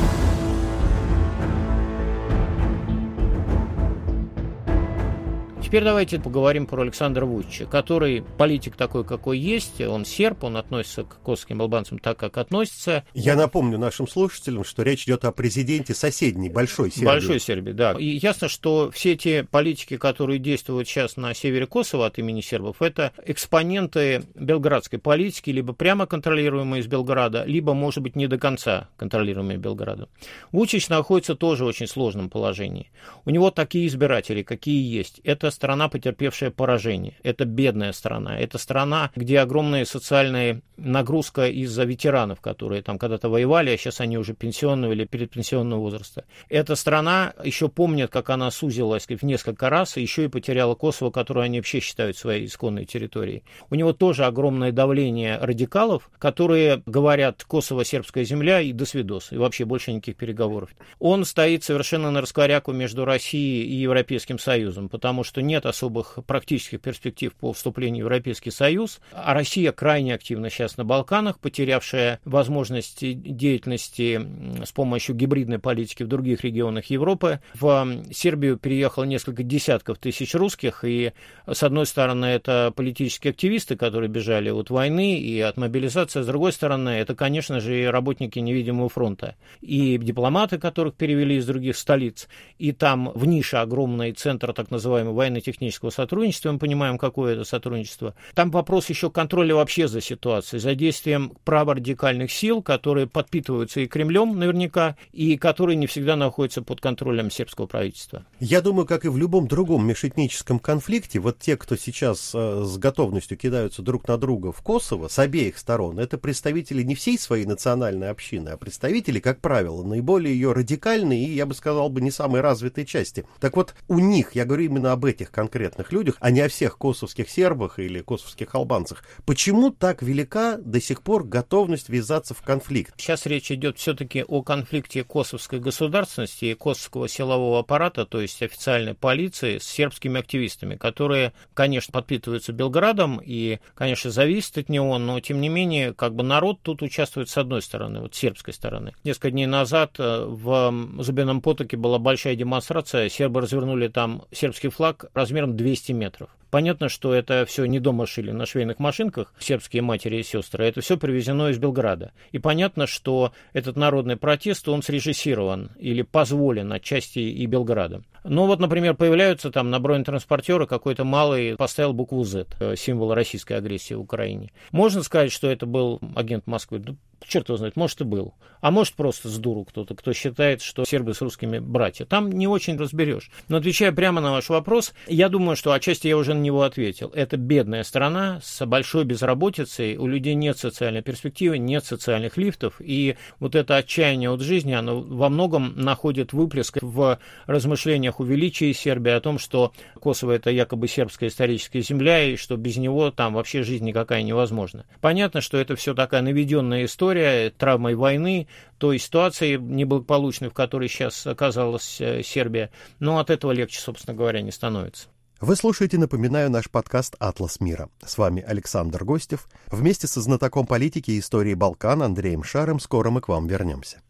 Теперь 5.65 5.84
давайте 5.84 6.19
поговорим 6.19 6.67
про 6.67 6.84
Александра 6.84 7.25
Вучича, 7.25 7.65
который 7.65 8.24
политик 8.38 8.75
такой, 8.75 9.03
какой 9.03 9.39
есть, 9.39 9.81
он 9.81 10.05
серб, 10.05 10.43
он 10.43 10.57
относится 10.57 11.03
к 11.03 11.19
косовским 11.24 11.60
албанцам 11.60 11.98
так, 11.98 12.19
как 12.19 12.38
относится. 12.38 13.03
Я 13.15 13.36
напомню 13.36 13.79
нашим 13.79 14.07
слушателям, 14.07 14.63
что 14.63 14.84
речь 14.84 15.05
идет 15.05 15.25
о 15.25 15.31
президенте 15.31 15.95
соседней, 15.95 16.50
большой 16.50 16.91
Сербии. 16.91 17.05
Большой 17.05 17.39
Сербии, 17.39 17.72
да. 17.72 17.93
И 17.93 18.05
ясно, 18.05 18.48
что 18.48 18.91
все 18.91 19.17
те 19.17 19.43
политики, 19.43 19.98
которые 19.98 20.38
действуют 20.38 20.88
сейчас 20.88 21.17
на 21.17 21.34
севере 21.34 21.65
Косово 21.65 22.05
от 22.05 22.19
имени 22.19 22.41
сербов, 22.41 22.84
это 22.84 23.12
экспоненты 23.25 24.22
белградской 24.36 25.00
политики, 25.00 25.50
либо 25.50 25.74
прямо 25.74 26.05
контролируемые 26.05 26.84
из 26.84 26.88
Белграда, 26.88 27.43
либо, 27.43 27.74
может 27.74 28.03
быть, 28.03 28.15
не 28.15 28.27
до 28.27 28.38
конца 28.38 28.89
контролируемые 28.98 29.57
Белградом. 29.57 30.10
Вучич 30.51 30.89
находится 30.89 31.34
тоже 31.34 31.65
в 31.65 31.67
очень 31.67 31.88
сложном 31.88 32.29
положении. 32.29 32.91
У 33.25 33.31
него 33.31 33.50
такие 33.50 33.88
избиратели, 33.88 34.43
какие 34.43 34.95
есть. 34.95 35.19
Это 35.24 35.54
страна, 35.55 35.89
потерпевшая 35.89 36.51
поражение. 36.51 37.15
Это 37.24 37.45
бедная 37.45 37.91
страна. 37.93 38.38
Это 38.38 38.57
страна, 38.57 39.12
где 39.15 39.39
огромная 39.39 39.85
социальная 39.85 40.62
нагрузка 40.77 41.47
из-за 41.47 41.83
ветеранов, 41.83 42.41
которые 42.41 42.81
там 42.81 43.00
когда-то 43.00 43.29
воевали, 43.29 43.71
а 43.71 43.77
сейчас 43.77 44.01
они 44.01 44.17
уже 44.17 44.33
пенсионного 44.33 44.91
или 44.91 45.05
предпенсионного 45.05 45.79
возраста. 45.79 46.25
Эта 46.50 46.75
страна 46.75 47.33
еще 47.43 47.69
помнит, 47.69 48.12
как 48.12 48.29
она 48.29 48.51
сузилась 48.51 49.07
в 49.07 49.24
несколько 49.24 49.69
раз, 49.69 49.97
и 49.97 50.01
еще 50.01 50.25
и 50.25 50.27
потеряла 50.27 50.75
Косово, 50.75 51.12
которое 51.12 51.45
они 51.45 51.59
вообще 51.59 51.79
считают 51.79 52.17
своей 52.17 52.45
исконной 52.45 52.85
территорией. 52.85 53.43
У 53.69 53.75
него 53.75 53.93
тоже 53.93 54.25
огромное 54.25 54.71
давление 54.71 55.38
радикалов, 55.38 56.09
которые 56.19 56.83
говорят 56.85 57.43
Косово 57.43 57.85
сербская 57.85 58.24
земля 58.25 58.62
и 58.62 58.74
до 58.74 58.85
свидос, 58.85 59.31
и 59.31 59.38
вообще 59.38 59.65
больше 59.65 59.91
никаких 59.93 60.17
переговоров. 60.17 60.69
Он 61.00 61.24
стоит 61.25 61.63
совершенно 61.63 62.12
на 62.12 62.21
раскоряку 62.21 62.74
между 62.74 63.05
Россией 63.05 63.65
и 63.65 63.75
Европейским 63.75 64.39
Союзом, 64.39 64.89
потому 64.89 65.24
что 65.24 65.41
нет 65.46 65.66
особых 65.66 66.20
практических 66.25 66.82
перспектив 66.82 67.34
по 67.34 67.54
вступлению 67.54 68.06
в 68.06 68.10
Европейский 68.10 68.52
Союз, 68.52 69.00
а 69.12 69.34
Россия 69.34 69.72
крайне 69.72 70.14
активно 70.14 70.50
сейчас 70.50 70.78
на 70.78 70.84
Балканах, 70.84 71.40
потерявшая 71.40 72.20
возможность 72.25 73.00
деятельности 73.00 74.22
с 74.64 74.72
помощью 74.72 75.16
гибридной 75.16 75.60
политики 75.60 76.04
в 76.04 76.08
других 76.08 76.44
регионах 76.44 76.86
Европы. 76.88 77.40
В 77.54 78.04
Сербию 78.12 78.58
переехало 78.58 79.04
несколько 79.04 79.44
десятков 79.44 79.98
тысяч 79.98 80.34
русских, 80.36 80.84
и 80.84 81.14
с 81.48 81.64
одной 81.64 81.86
стороны 81.86 82.25
это 82.25 82.74
политические 82.75 83.32
активисты, 83.32 83.75
которые 83.75 84.10
бежали 84.10 84.50
от 84.50 84.70
войны 84.70 85.18
и 85.18 85.40
от 85.40 85.58
мобилизации, 85.58 86.22
с 86.22 86.25
другой 86.28 86.54
стороны 86.54 86.90
это, 86.90 87.16
конечно 87.16 87.60
же, 87.60 87.82
и 87.82 87.86
работники 87.86 88.40
невидимого 88.40 88.90
фронта, 88.90 89.36
и 89.62 89.98
дипломаты, 89.98 90.58
которых 90.58 90.96
перевели 90.96 91.38
из 91.38 91.46
других 91.46 91.78
столиц, 91.78 92.28
и 92.58 92.72
там 92.72 93.12
в 93.14 93.25
нише 93.25 93.58
огромный 93.58 94.12
центр 94.12 94.54
так 94.54 94.72
называемого 94.72 95.16
военно-технического 95.36 95.89
сотрудничества, 95.89 96.51
мы 96.51 96.60
понимаем, 96.60 96.98
какое 96.98 97.34
это 97.34 97.44
сотрудничество. 97.44 98.15
Там 98.34 98.51
вопрос 98.51 98.89
еще 98.89 99.10
контроля 99.10 99.56
вообще 99.56 99.88
за 99.88 100.01
ситуацией, 100.01 100.60
за 100.60 100.75
действием 100.75 101.34
праворадикальных 101.44 102.32
сил, 102.32 102.62
которые 102.62 103.08
подпитываются 103.08 103.82
и 103.82 103.88
Кремлем 103.88 104.38
наверняка, 104.39 104.96
и 105.12 105.38
которые 105.38 105.75
не 105.75 105.88
всегда 105.88 106.15
находятся 106.15 106.62
под 106.62 106.82
контролем 106.82 107.30
сербского 107.30 107.68
правительства. 107.68 108.25
Я 108.39 108.62
думаю, 108.62 108.86
как 108.86 109.06
и 109.06 109.10
в 109.10 109.18
любом 109.18 109.48
другом 109.48 109.86
межэтническом 109.88 110.60
конфликте, 110.60 111.20
вот 111.20 111.39
те, 111.39 111.58
кто 111.58 111.75
сейчас 111.75 112.32
э, 112.34 112.63
с 112.63 112.77
готовностью 112.77 113.38
кидаются 113.38 113.82
друг 113.82 114.08
на 114.08 114.18
друга 114.18 114.51
в 114.51 114.62
Косово 114.62 115.08
с 115.08 115.20
обеих 115.20 115.58
сторон, 115.58 116.00
это 116.00 116.18
представители 116.18 116.84
не 116.84 116.96
всей 116.96 117.18
своей 117.20 117.46
национальной 117.46 118.10
общины, 118.10 118.50
а 118.50 118.58
представители, 118.58 119.20
как 119.20 119.42
правило, 119.42 119.84
наиболее 119.84 120.34
ее 120.34 120.54
радикальной 120.54 121.20
и, 121.20 121.34
я 121.34 121.46
бы 121.46 121.54
сказал 121.54 121.89
бы, 121.89 122.01
не 122.01 122.12
самой 122.12 122.42
развитой 122.42 122.86
части. 122.86 123.25
Так 123.39 123.56
вот, 123.56 123.75
у 123.88 124.00
них, 124.00 124.36
я 124.36 124.46
говорю 124.46 124.65
именно 124.65 124.92
об 124.92 125.06
этих 125.06 125.25
конкретных 125.32 125.91
людях, 125.91 126.15
а 126.20 126.32
не 126.32 126.41
о 126.41 126.50
всех 126.50 126.77
косовских 126.77 127.29
сербах 127.29 127.79
или 127.79 128.01
косовских 128.01 128.53
албанцах, 128.55 129.03
почему 129.25 129.72
так 129.72 130.01
велика 130.01 130.58
до 130.58 130.79
сих 130.82 131.01
пор 131.01 131.24
готовность 131.24 131.89
ввязаться 131.89 132.34
в 132.34 132.41
конфликт? 132.41 132.94
Сейчас 132.98 133.25
речь 133.25 133.51
идет 133.51 133.77
все-таки 133.77 134.24
о 134.24 134.41
конфликте 134.41 135.03
косовской 135.03 135.60
государственности 135.60 136.46
и 136.46 136.53
косовского 136.53 137.08
силового 137.08 137.60
аппарата, 137.60 138.05
то 138.05 138.22
есть 138.22 138.41
официальной 138.41 138.94
полиции, 138.94 139.58
с 139.58 139.63
сербскими 139.63 140.20
активистами, 140.20 140.75
которые, 140.75 141.34
конечно, 141.53 141.91
подпитываются 141.91 142.53
Белградом 142.53 143.22
и, 143.24 143.60
конечно, 143.74 144.12
зависят 144.12 144.58
от 144.58 144.70
него, 144.70 144.98
но, 144.98 145.20
тем 145.20 145.41
не 145.41 145.50
менее, 145.50 145.94
как 145.94 146.15
бы 146.15 146.24
народ 146.24 146.60
тут 146.62 146.82
участвует 146.82 147.29
с 147.29 147.38
одной 147.38 147.62
стороны, 147.62 148.01
вот 148.01 148.15
сербской 148.15 148.53
стороны. 148.53 148.94
Несколько 149.03 149.32
дней 149.32 149.46
назад 149.46 149.96
э, 150.00 150.25
в 150.25 151.03
Зубином 151.03 151.41
потоке 151.41 151.77
была 151.77 152.00
большая 152.00 152.36
демонстрация, 152.36 153.10
сербы 153.10 153.41
развернули 153.41 153.88
там 153.88 154.24
сербский 154.32 154.70
флаг 154.70 155.05
размером 155.15 155.55
200 155.55 155.93
метров. 155.93 156.29
Понятно, 156.55 156.88
что 156.88 157.13
это 157.13 157.45
все 157.45 157.65
не 157.65 157.81
дома 157.81 158.07
шили 158.07 158.31
на 158.31 158.45
швейных 158.45 158.79
машинках, 158.79 159.33
сербские 159.39 159.81
матери 159.81 160.19
и 160.19 160.24
сестры, 160.24 160.65
это 160.65 160.79
все 160.79 160.95
привезено 160.95 161.50
из 161.50 161.57
Белграда. 161.57 162.13
И 162.31 162.39
понятно, 162.39 162.88
что 162.88 163.33
этот 163.51 163.75
народный 163.75 164.15
протест, 164.15 164.69
он 164.69 164.81
срежиссирован 164.81 165.71
или 165.77 166.01
позволен 166.01 166.71
отчасти 166.71 167.19
и 167.19 167.45
Белградом. 167.45 168.05
Ну 168.24 168.45
вот, 168.45 168.62
например, 168.62 168.93
появляются 168.95 169.51
там 169.51 169.69
на 169.69 169.81
бронетранспортеры 169.81 170.65
какой-то 170.65 171.03
малый 171.03 171.57
поставил 171.57 171.91
букву 171.91 172.24
Z, 172.24 172.47
э, 172.62 172.77
символ 172.77 173.13
российской 173.13 173.57
агрессии 173.57 173.93
в 173.93 174.00
Украине. 174.00 174.53
Можно 174.71 175.03
сказать, 175.03 175.33
что 175.33 175.51
это 175.51 175.65
был 175.65 176.00
агент 176.15 176.47
Москвы? 176.47 176.81
черт 177.27 177.50
его 177.50 177.57
знает, 177.57 177.75
может 177.75 178.01
и 178.01 178.03
был. 178.03 178.33
А 178.62 178.71
может 178.71 178.93
просто 178.95 179.29
с 179.29 179.38
дуру 179.38 179.65
кто-то, 179.65 179.95
кто 179.95 180.13
считает, 180.13 180.62
что 180.62 180.85
сербы 180.85 181.13
с 181.13 181.21
русскими 181.21 181.59
братья. 181.59 182.05
Там 182.05 182.31
не 182.31 182.47
очень 182.47 182.77
разберешь. 182.77 183.29
Но 183.47 183.57
отвечая 183.57 183.91
прямо 183.91 184.21
на 184.21 184.31
ваш 184.31 184.50
вопрос, 184.50 184.93
я 185.07 185.29
думаю, 185.29 185.55
что 185.55 185.71
отчасти 185.71 186.07
я 186.07 186.17
уже 186.17 186.33
него 186.46 186.64
ответил. 186.64 187.12
Это 187.14 187.38
бедная 187.38 187.84
страна 187.84 188.40
с 188.42 188.66
большой 188.66 189.04
безработицей, 189.04 189.98
у 189.98 190.08
людей 190.08 190.34
нет 190.36 190.58
социальной 190.58 191.02
перспективы, 191.02 191.58
нет 191.58 191.84
социальных 191.84 192.38
лифтов, 192.38 192.75
и 192.80 193.18
вот 193.40 193.56
это 193.56 193.78
отчаяние 193.78 194.30
от 194.30 194.42
жизни, 194.42 194.74
оно 194.74 195.02
во 195.02 195.30
многом 195.30 195.74
находит 195.75 196.34
выплеск 196.34 196.78
в 196.82 197.20
размышлениях 197.48 198.20
о 198.20 198.24
величии 198.24 198.72
Сербии, 198.72 199.12
о 199.12 199.22
том, 199.22 199.40
что 199.40 199.74
Косово 200.00 200.34
это 200.34 200.50
якобы 200.50 200.88
сербская 200.88 201.30
историческая 201.30 201.82
земля, 201.82 202.24
и 202.24 202.36
что 202.36 202.58
без 202.58 202.78
него 202.78 203.12
там 203.12 203.34
вообще 203.34 203.64
жизнь 203.64 203.86
никакая 203.86 204.24
невозможна. 204.24 204.86
Понятно, 205.02 205.42
что 205.42 205.58
это 205.58 205.75
все 205.75 205.94
такая 205.94 206.22
наведенная 206.22 206.86
история, 206.86 207.50
травмой 207.50 207.96
войны, 207.96 208.48
той 208.78 209.00
ситуации 209.00 209.56
неблагополучной, 209.56 210.50
в 210.50 210.54
которой 210.54 210.90
сейчас 210.90 211.25
оказалась 211.25 212.00
э, 212.00 212.22
Сербия. 212.24 212.72
Но 213.00 213.20
от 213.20 213.30
этого 213.30 213.52
легче, 213.52 213.80
собственно 213.80 214.16
говоря, 214.16 214.42
не 214.42 214.52
становится. 214.52 215.08
Вы 215.42 215.58
слушаете, 215.58 215.98
напоминаю, 215.98 216.50
наш 216.50 216.70
подкаст 216.70 217.15
«Атлас 217.20 217.60
мира». 217.60 217.89
С 218.06 218.18
вами 218.18 218.42
Александр 218.42 219.04
Гостев. 219.04 219.50
Вместе 219.70 220.08
со 220.08 220.22
знатоком 220.22 220.65
политики 220.65 221.12
и 221.12 221.20
истории 221.20 221.54
Балкан 221.54 222.04
Андреем 222.04 222.42
Шаром 222.42 222.80
скоро 222.80 223.10
мы 223.10 223.20
к 223.20 223.27
вам 223.27 223.46
вернемся. 223.46 224.01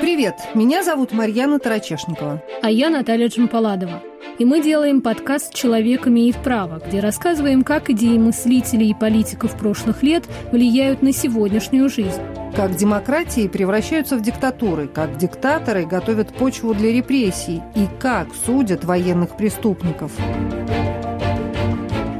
Привет, 0.00 0.36
меня 0.54 0.82
зовут 0.82 1.12
Марьяна 1.12 1.58
Тарачешникова. 1.58 2.42
А 2.62 2.70
я 2.70 2.88
Наталья 2.88 3.28
Джампаладова. 3.28 4.02
И 4.40 4.44
мы 4.46 4.62
делаем 4.62 5.02
подкаст 5.02 5.52
«Человек 5.52 6.08
имеет 6.08 6.34
право», 6.36 6.80
где 6.80 7.00
рассказываем, 7.00 7.62
как 7.62 7.90
идеи 7.90 8.16
мыслителей 8.16 8.88
и 8.88 8.94
политиков 8.94 9.54
прошлых 9.54 10.02
лет 10.02 10.24
влияют 10.50 11.02
на 11.02 11.12
сегодняшнюю 11.12 11.90
жизнь. 11.90 12.22
Как 12.56 12.74
демократии 12.74 13.48
превращаются 13.48 14.16
в 14.16 14.22
диктатуры, 14.22 14.88
как 14.88 15.18
диктаторы 15.18 15.84
готовят 15.84 16.32
почву 16.32 16.72
для 16.72 16.90
репрессий 16.90 17.60
и 17.76 17.86
как 17.98 18.28
судят 18.46 18.82
военных 18.82 19.36
преступников. 19.36 20.10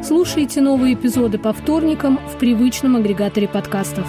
Слушайте 0.04 0.60
новые 0.60 0.92
эпизоды 0.92 1.38
по 1.38 1.54
вторникам 1.54 2.18
в 2.34 2.38
привычном 2.38 2.96
агрегаторе 2.96 3.48
подкастов. 3.48 4.06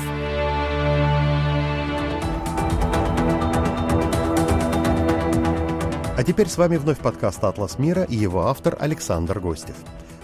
А 6.21 6.23
теперь 6.23 6.47
с 6.47 6.55
вами 6.59 6.77
вновь 6.77 6.99
подкаст 6.99 7.43
«Атлас 7.43 7.79
мира» 7.79 8.03
и 8.03 8.15
его 8.15 8.45
автор 8.45 8.77
Александр 8.79 9.39
Гостев. 9.39 9.73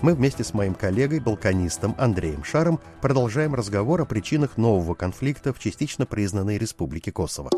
Мы 0.01 0.13
вместе 0.13 0.43
с 0.43 0.53
моим 0.53 0.75
коллегой, 0.75 1.19
балканистом 1.19 1.95
Андреем 1.97 2.43
Шаром 2.43 2.79
продолжаем 3.01 3.55
разговор 3.55 4.01
о 4.01 4.05
причинах 4.05 4.57
нового 4.57 4.93
конфликта 4.93 5.53
в 5.53 5.59
частично 5.59 6.05
признанной 6.05 6.59
Республике 6.59 7.11
Косово. 7.11 7.49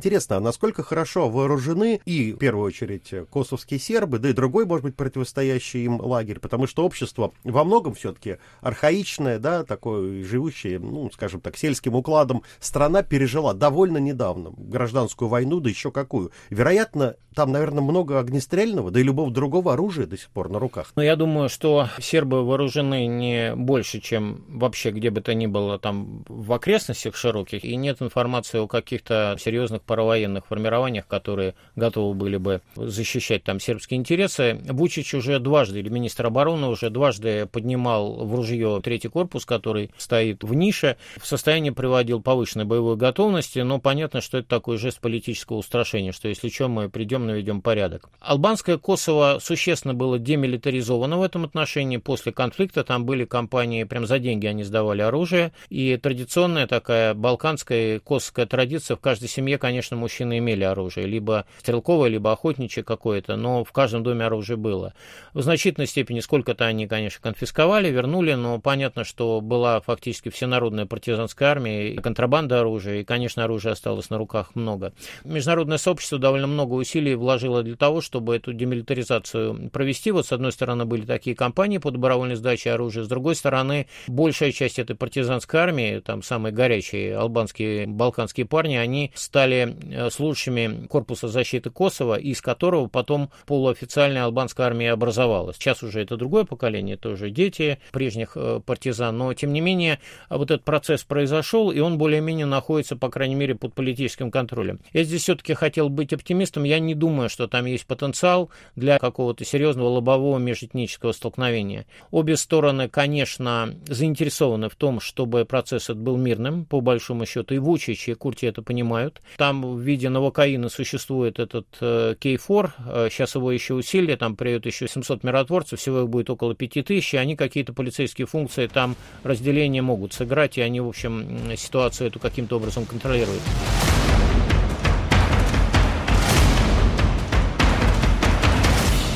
Интересно, 0.00 0.38
а 0.38 0.40
насколько 0.40 0.82
хорошо 0.82 1.28
вооружены 1.28 2.00
и, 2.06 2.32
в 2.32 2.38
первую 2.38 2.64
очередь, 2.64 3.12
косовские 3.30 3.78
сербы, 3.78 4.18
да 4.18 4.30
и 4.30 4.32
другой, 4.32 4.64
может 4.64 4.82
быть, 4.82 4.96
противостоящий 4.96 5.84
им 5.84 6.00
лагерь, 6.00 6.40
потому 6.40 6.66
что 6.66 6.86
общество 6.86 7.32
во 7.44 7.64
многом 7.64 7.92
все-таки 7.92 8.38
архаичное, 8.62 9.38
да, 9.38 9.62
такое 9.62 10.24
живущее, 10.24 10.78
ну, 10.78 11.10
скажем 11.12 11.42
так, 11.42 11.58
сельским 11.58 11.96
укладом, 11.96 12.44
страна 12.60 13.02
пережила 13.02 13.52
довольно 13.52 13.98
недавно 13.98 14.52
гражданскую 14.56 15.28
войну, 15.28 15.60
да 15.60 15.68
еще 15.68 15.90
какую. 15.90 16.32
Вероятно, 16.48 17.16
там, 17.34 17.52
наверное, 17.52 17.82
много 17.82 18.18
огнестрельного, 18.18 18.90
да 18.90 19.00
и 19.00 19.02
любого 19.02 19.30
другого 19.30 19.74
оружия 19.74 20.06
до 20.06 20.16
сих 20.16 20.30
пор 20.30 20.48
на 20.48 20.58
руках. 20.58 20.92
Но 20.96 21.02
я 21.02 21.14
думаю, 21.14 21.50
что 21.50 21.88
сербы 21.98 22.44
вооружены 22.44 23.06
не 23.06 23.54
больше, 23.54 24.00
чем 24.00 24.44
вообще 24.48 24.92
где 24.92 25.10
бы 25.10 25.20
то 25.20 25.34
ни 25.34 25.46
было 25.46 25.78
там 25.78 26.24
в 26.26 26.52
окрестностях 26.52 27.14
широких, 27.16 27.64
и 27.64 27.76
нет 27.76 28.00
информации 28.00 28.58
о 28.58 28.66
каких-то 28.66 29.36
серьезных 29.38 29.82
паровоенных 29.90 30.46
формированиях, 30.46 31.08
которые 31.08 31.56
готовы 31.74 32.14
были 32.14 32.36
бы 32.36 32.60
защищать 32.76 33.42
там 33.42 33.58
сербские 33.58 33.98
интересы. 33.98 34.60
Вучич 34.68 35.14
уже 35.14 35.40
дважды, 35.40 35.80
или 35.80 35.88
министр 35.88 36.26
обороны 36.26 36.68
уже 36.68 36.90
дважды 36.90 37.46
поднимал 37.46 38.24
в 38.24 38.32
ружье 38.36 38.80
третий 38.84 39.08
корпус, 39.08 39.44
который 39.44 39.90
стоит 39.96 40.44
в 40.44 40.54
нише, 40.54 40.96
в 41.20 41.26
состоянии 41.26 41.70
приводил 41.70 42.22
повышенной 42.22 42.66
боевой 42.66 42.94
готовности, 42.94 43.58
но 43.58 43.80
понятно, 43.80 44.20
что 44.20 44.38
это 44.38 44.48
такой 44.48 44.78
жест 44.78 45.00
политического 45.00 45.56
устрашения, 45.56 46.12
что 46.12 46.28
если 46.28 46.50
что, 46.50 46.68
мы 46.68 46.88
придем, 46.88 47.26
наведем 47.26 47.60
порядок. 47.60 48.10
Албанское 48.20 48.78
Косово 48.78 49.38
существенно 49.42 49.92
было 49.92 50.20
демилитаризовано 50.20 51.18
в 51.18 51.22
этом 51.22 51.42
отношении. 51.42 51.96
После 51.96 52.30
конфликта 52.30 52.84
там 52.84 53.04
были 53.04 53.24
компании, 53.24 53.82
прям 53.82 54.06
за 54.06 54.20
деньги 54.20 54.46
они 54.46 54.62
сдавали 54.62 55.02
оружие, 55.02 55.50
и 55.68 55.96
традиционная 55.96 56.68
такая 56.68 57.14
балканская 57.14 57.98
косовская 57.98 58.46
традиция, 58.46 58.96
в 58.96 59.00
каждой 59.00 59.28
семье, 59.28 59.58
конечно, 59.58 59.69
мужчины 59.96 60.38
имели 60.38 60.64
оружие, 60.64 61.06
либо 61.06 61.46
стрелковое, 61.58 62.08
либо 62.08 62.32
охотничье 62.32 62.82
какое-то, 62.82 63.36
но 63.36 63.64
в 63.64 63.72
каждом 63.72 64.02
доме 64.02 64.26
оружие 64.26 64.56
было. 64.56 64.94
В 65.34 65.42
значительной 65.42 65.86
степени 65.86 66.20
сколько-то 66.20 66.64
они, 66.66 66.86
конечно, 66.86 67.20
конфисковали, 67.22 67.88
вернули, 67.88 68.34
но 68.34 68.58
понятно, 68.60 69.04
что 69.04 69.40
была 69.40 69.80
фактически 69.80 70.28
всенародная 70.28 70.86
партизанская 70.86 71.50
армия 71.50 71.92
и 71.92 71.96
контрабанда 71.96 72.60
оружия, 72.60 73.00
и, 73.00 73.04
конечно, 73.04 73.44
оружия 73.44 73.72
осталось 73.72 74.10
на 74.10 74.18
руках 74.18 74.54
много. 74.54 74.92
Международное 75.24 75.78
сообщество 75.78 76.18
довольно 76.18 76.46
много 76.46 76.74
усилий 76.74 77.14
вложило 77.14 77.62
для 77.62 77.76
того, 77.76 78.00
чтобы 78.00 78.36
эту 78.36 78.52
демилитаризацию 78.52 79.70
провести. 79.70 80.10
Вот, 80.10 80.26
с 80.26 80.32
одной 80.32 80.52
стороны, 80.52 80.84
были 80.84 81.02
такие 81.02 81.36
кампании 81.36 81.78
по 81.78 81.90
добровольной 81.90 82.36
сдаче 82.36 82.72
оружия, 82.72 83.04
с 83.04 83.08
другой 83.08 83.34
стороны, 83.34 83.86
большая 84.06 84.52
часть 84.52 84.78
этой 84.78 84.96
партизанской 84.96 85.60
армии, 85.60 86.00
там 86.00 86.22
самые 86.22 86.52
горячие 86.52 87.16
албанские, 87.16 87.86
балканские 87.86 88.46
парни, 88.46 88.76
они 88.76 89.12
стали 89.14 89.59
э, 89.64 90.10
служащими 90.10 90.86
корпуса 90.86 91.28
защиты 91.28 91.70
Косово, 91.70 92.18
из 92.18 92.40
которого 92.40 92.86
потом 92.88 93.30
полуофициальная 93.46 94.24
албанская 94.24 94.66
армия 94.66 94.92
образовалась. 94.92 95.56
Сейчас 95.56 95.82
уже 95.82 96.00
это 96.00 96.16
другое 96.16 96.44
поколение, 96.44 96.96
тоже 96.96 97.30
дети 97.30 97.78
прежних 97.92 98.32
э, 98.36 98.60
партизан, 98.64 99.16
но, 99.16 99.32
тем 99.34 99.52
не 99.52 99.60
менее, 99.60 100.00
вот 100.28 100.50
этот 100.50 100.64
процесс 100.64 101.02
произошел, 101.02 101.70
и 101.70 101.80
он 101.80 101.98
более-менее 101.98 102.46
находится, 102.46 102.96
по 102.96 103.08
крайней 103.08 103.34
мере, 103.34 103.54
под 103.54 103.74
политическим 103.74 104.30
контролем. 104.30 104.80
Я 104.92 105.04
здесь 105.04 105.22
все-таки 105.22 105.54
хотел 105.54 105.88
быть 105.88 106.12
оптимистом, 106.12 106.64
я 106.64 106.78
не 106.78 106.94
думаю, 106.94 107.28
что 107.28 107.48
там 107.48 107.66
есть 107.66 107.86
потенциал 107.86 108.50
для 108.76 108.98
какого-то 108.98 109.44
серьезного 109.44 109.88
лобового 109.88 110.38
межэтнического 110.38 111.12
столкновения. 111.12 111.86
Обе 112.10 112.36
стороны, 112.36 112.88
конечно, 112.88 113.74
заинтересованы 113.86 114.68
в 114.68 114.74
том, 114.74 115.00
чтобы 115.00 115.44
процесс 115.44 115.84
этот 115.84 115.98
был 115.98 116.16
мирным, 116.16 116.64
по 116.64 116.80
большому 116.80 117.26
счету, 117.26 117.54
и 117.54 117.58
Вучич, 117.58 118.08
и 118.08 118.14
Курти 118.14 118.46
это 118.46 118.62
понимают. 118.62 119.20
Там 119.36 119.49
в 119.52 119.80
виде 119.80 120.08
новокаина 120.08 120.68
существует 120.68 121.38
этот 121.38 121.66
э, 121.80 122.14
Кей-4, 122.18 122.70
э, 122.86 123.08
сейчас 123.10 123.34
его 123.34 123.52
еще 123.52 123.74
усилили, 123.74 124.14
там 124.16 124.36
приедут 124.36 124.66
еще 124.66 124.88
700 124.88 125.24
миротворцев, 125.24 125.78
всего 125.78 126.02
их 126.02 126.08
будет 126.08 126.30
около 126.30 126.54
5000, 126.54 127.14
и 127.14 127.16
они 127.16 127.36
какие-то 127.36 127.72
полицейские 127.72 128.26
функции 128.26 128.66
там 128.66 128.96
разделения 129.24 129.82
могут 129.82 130.12
сыграть, 130.12 130.58
и 130.58 130.60
они, 130.60 130.80
в 130.80 130.88
общем, 130.88 131.56
ситуацию 131.56 132.08
эту 132.08 132.18
каким-то 132.20 132.56
образом 132.56 132.86
контролируют. 132.86 133.42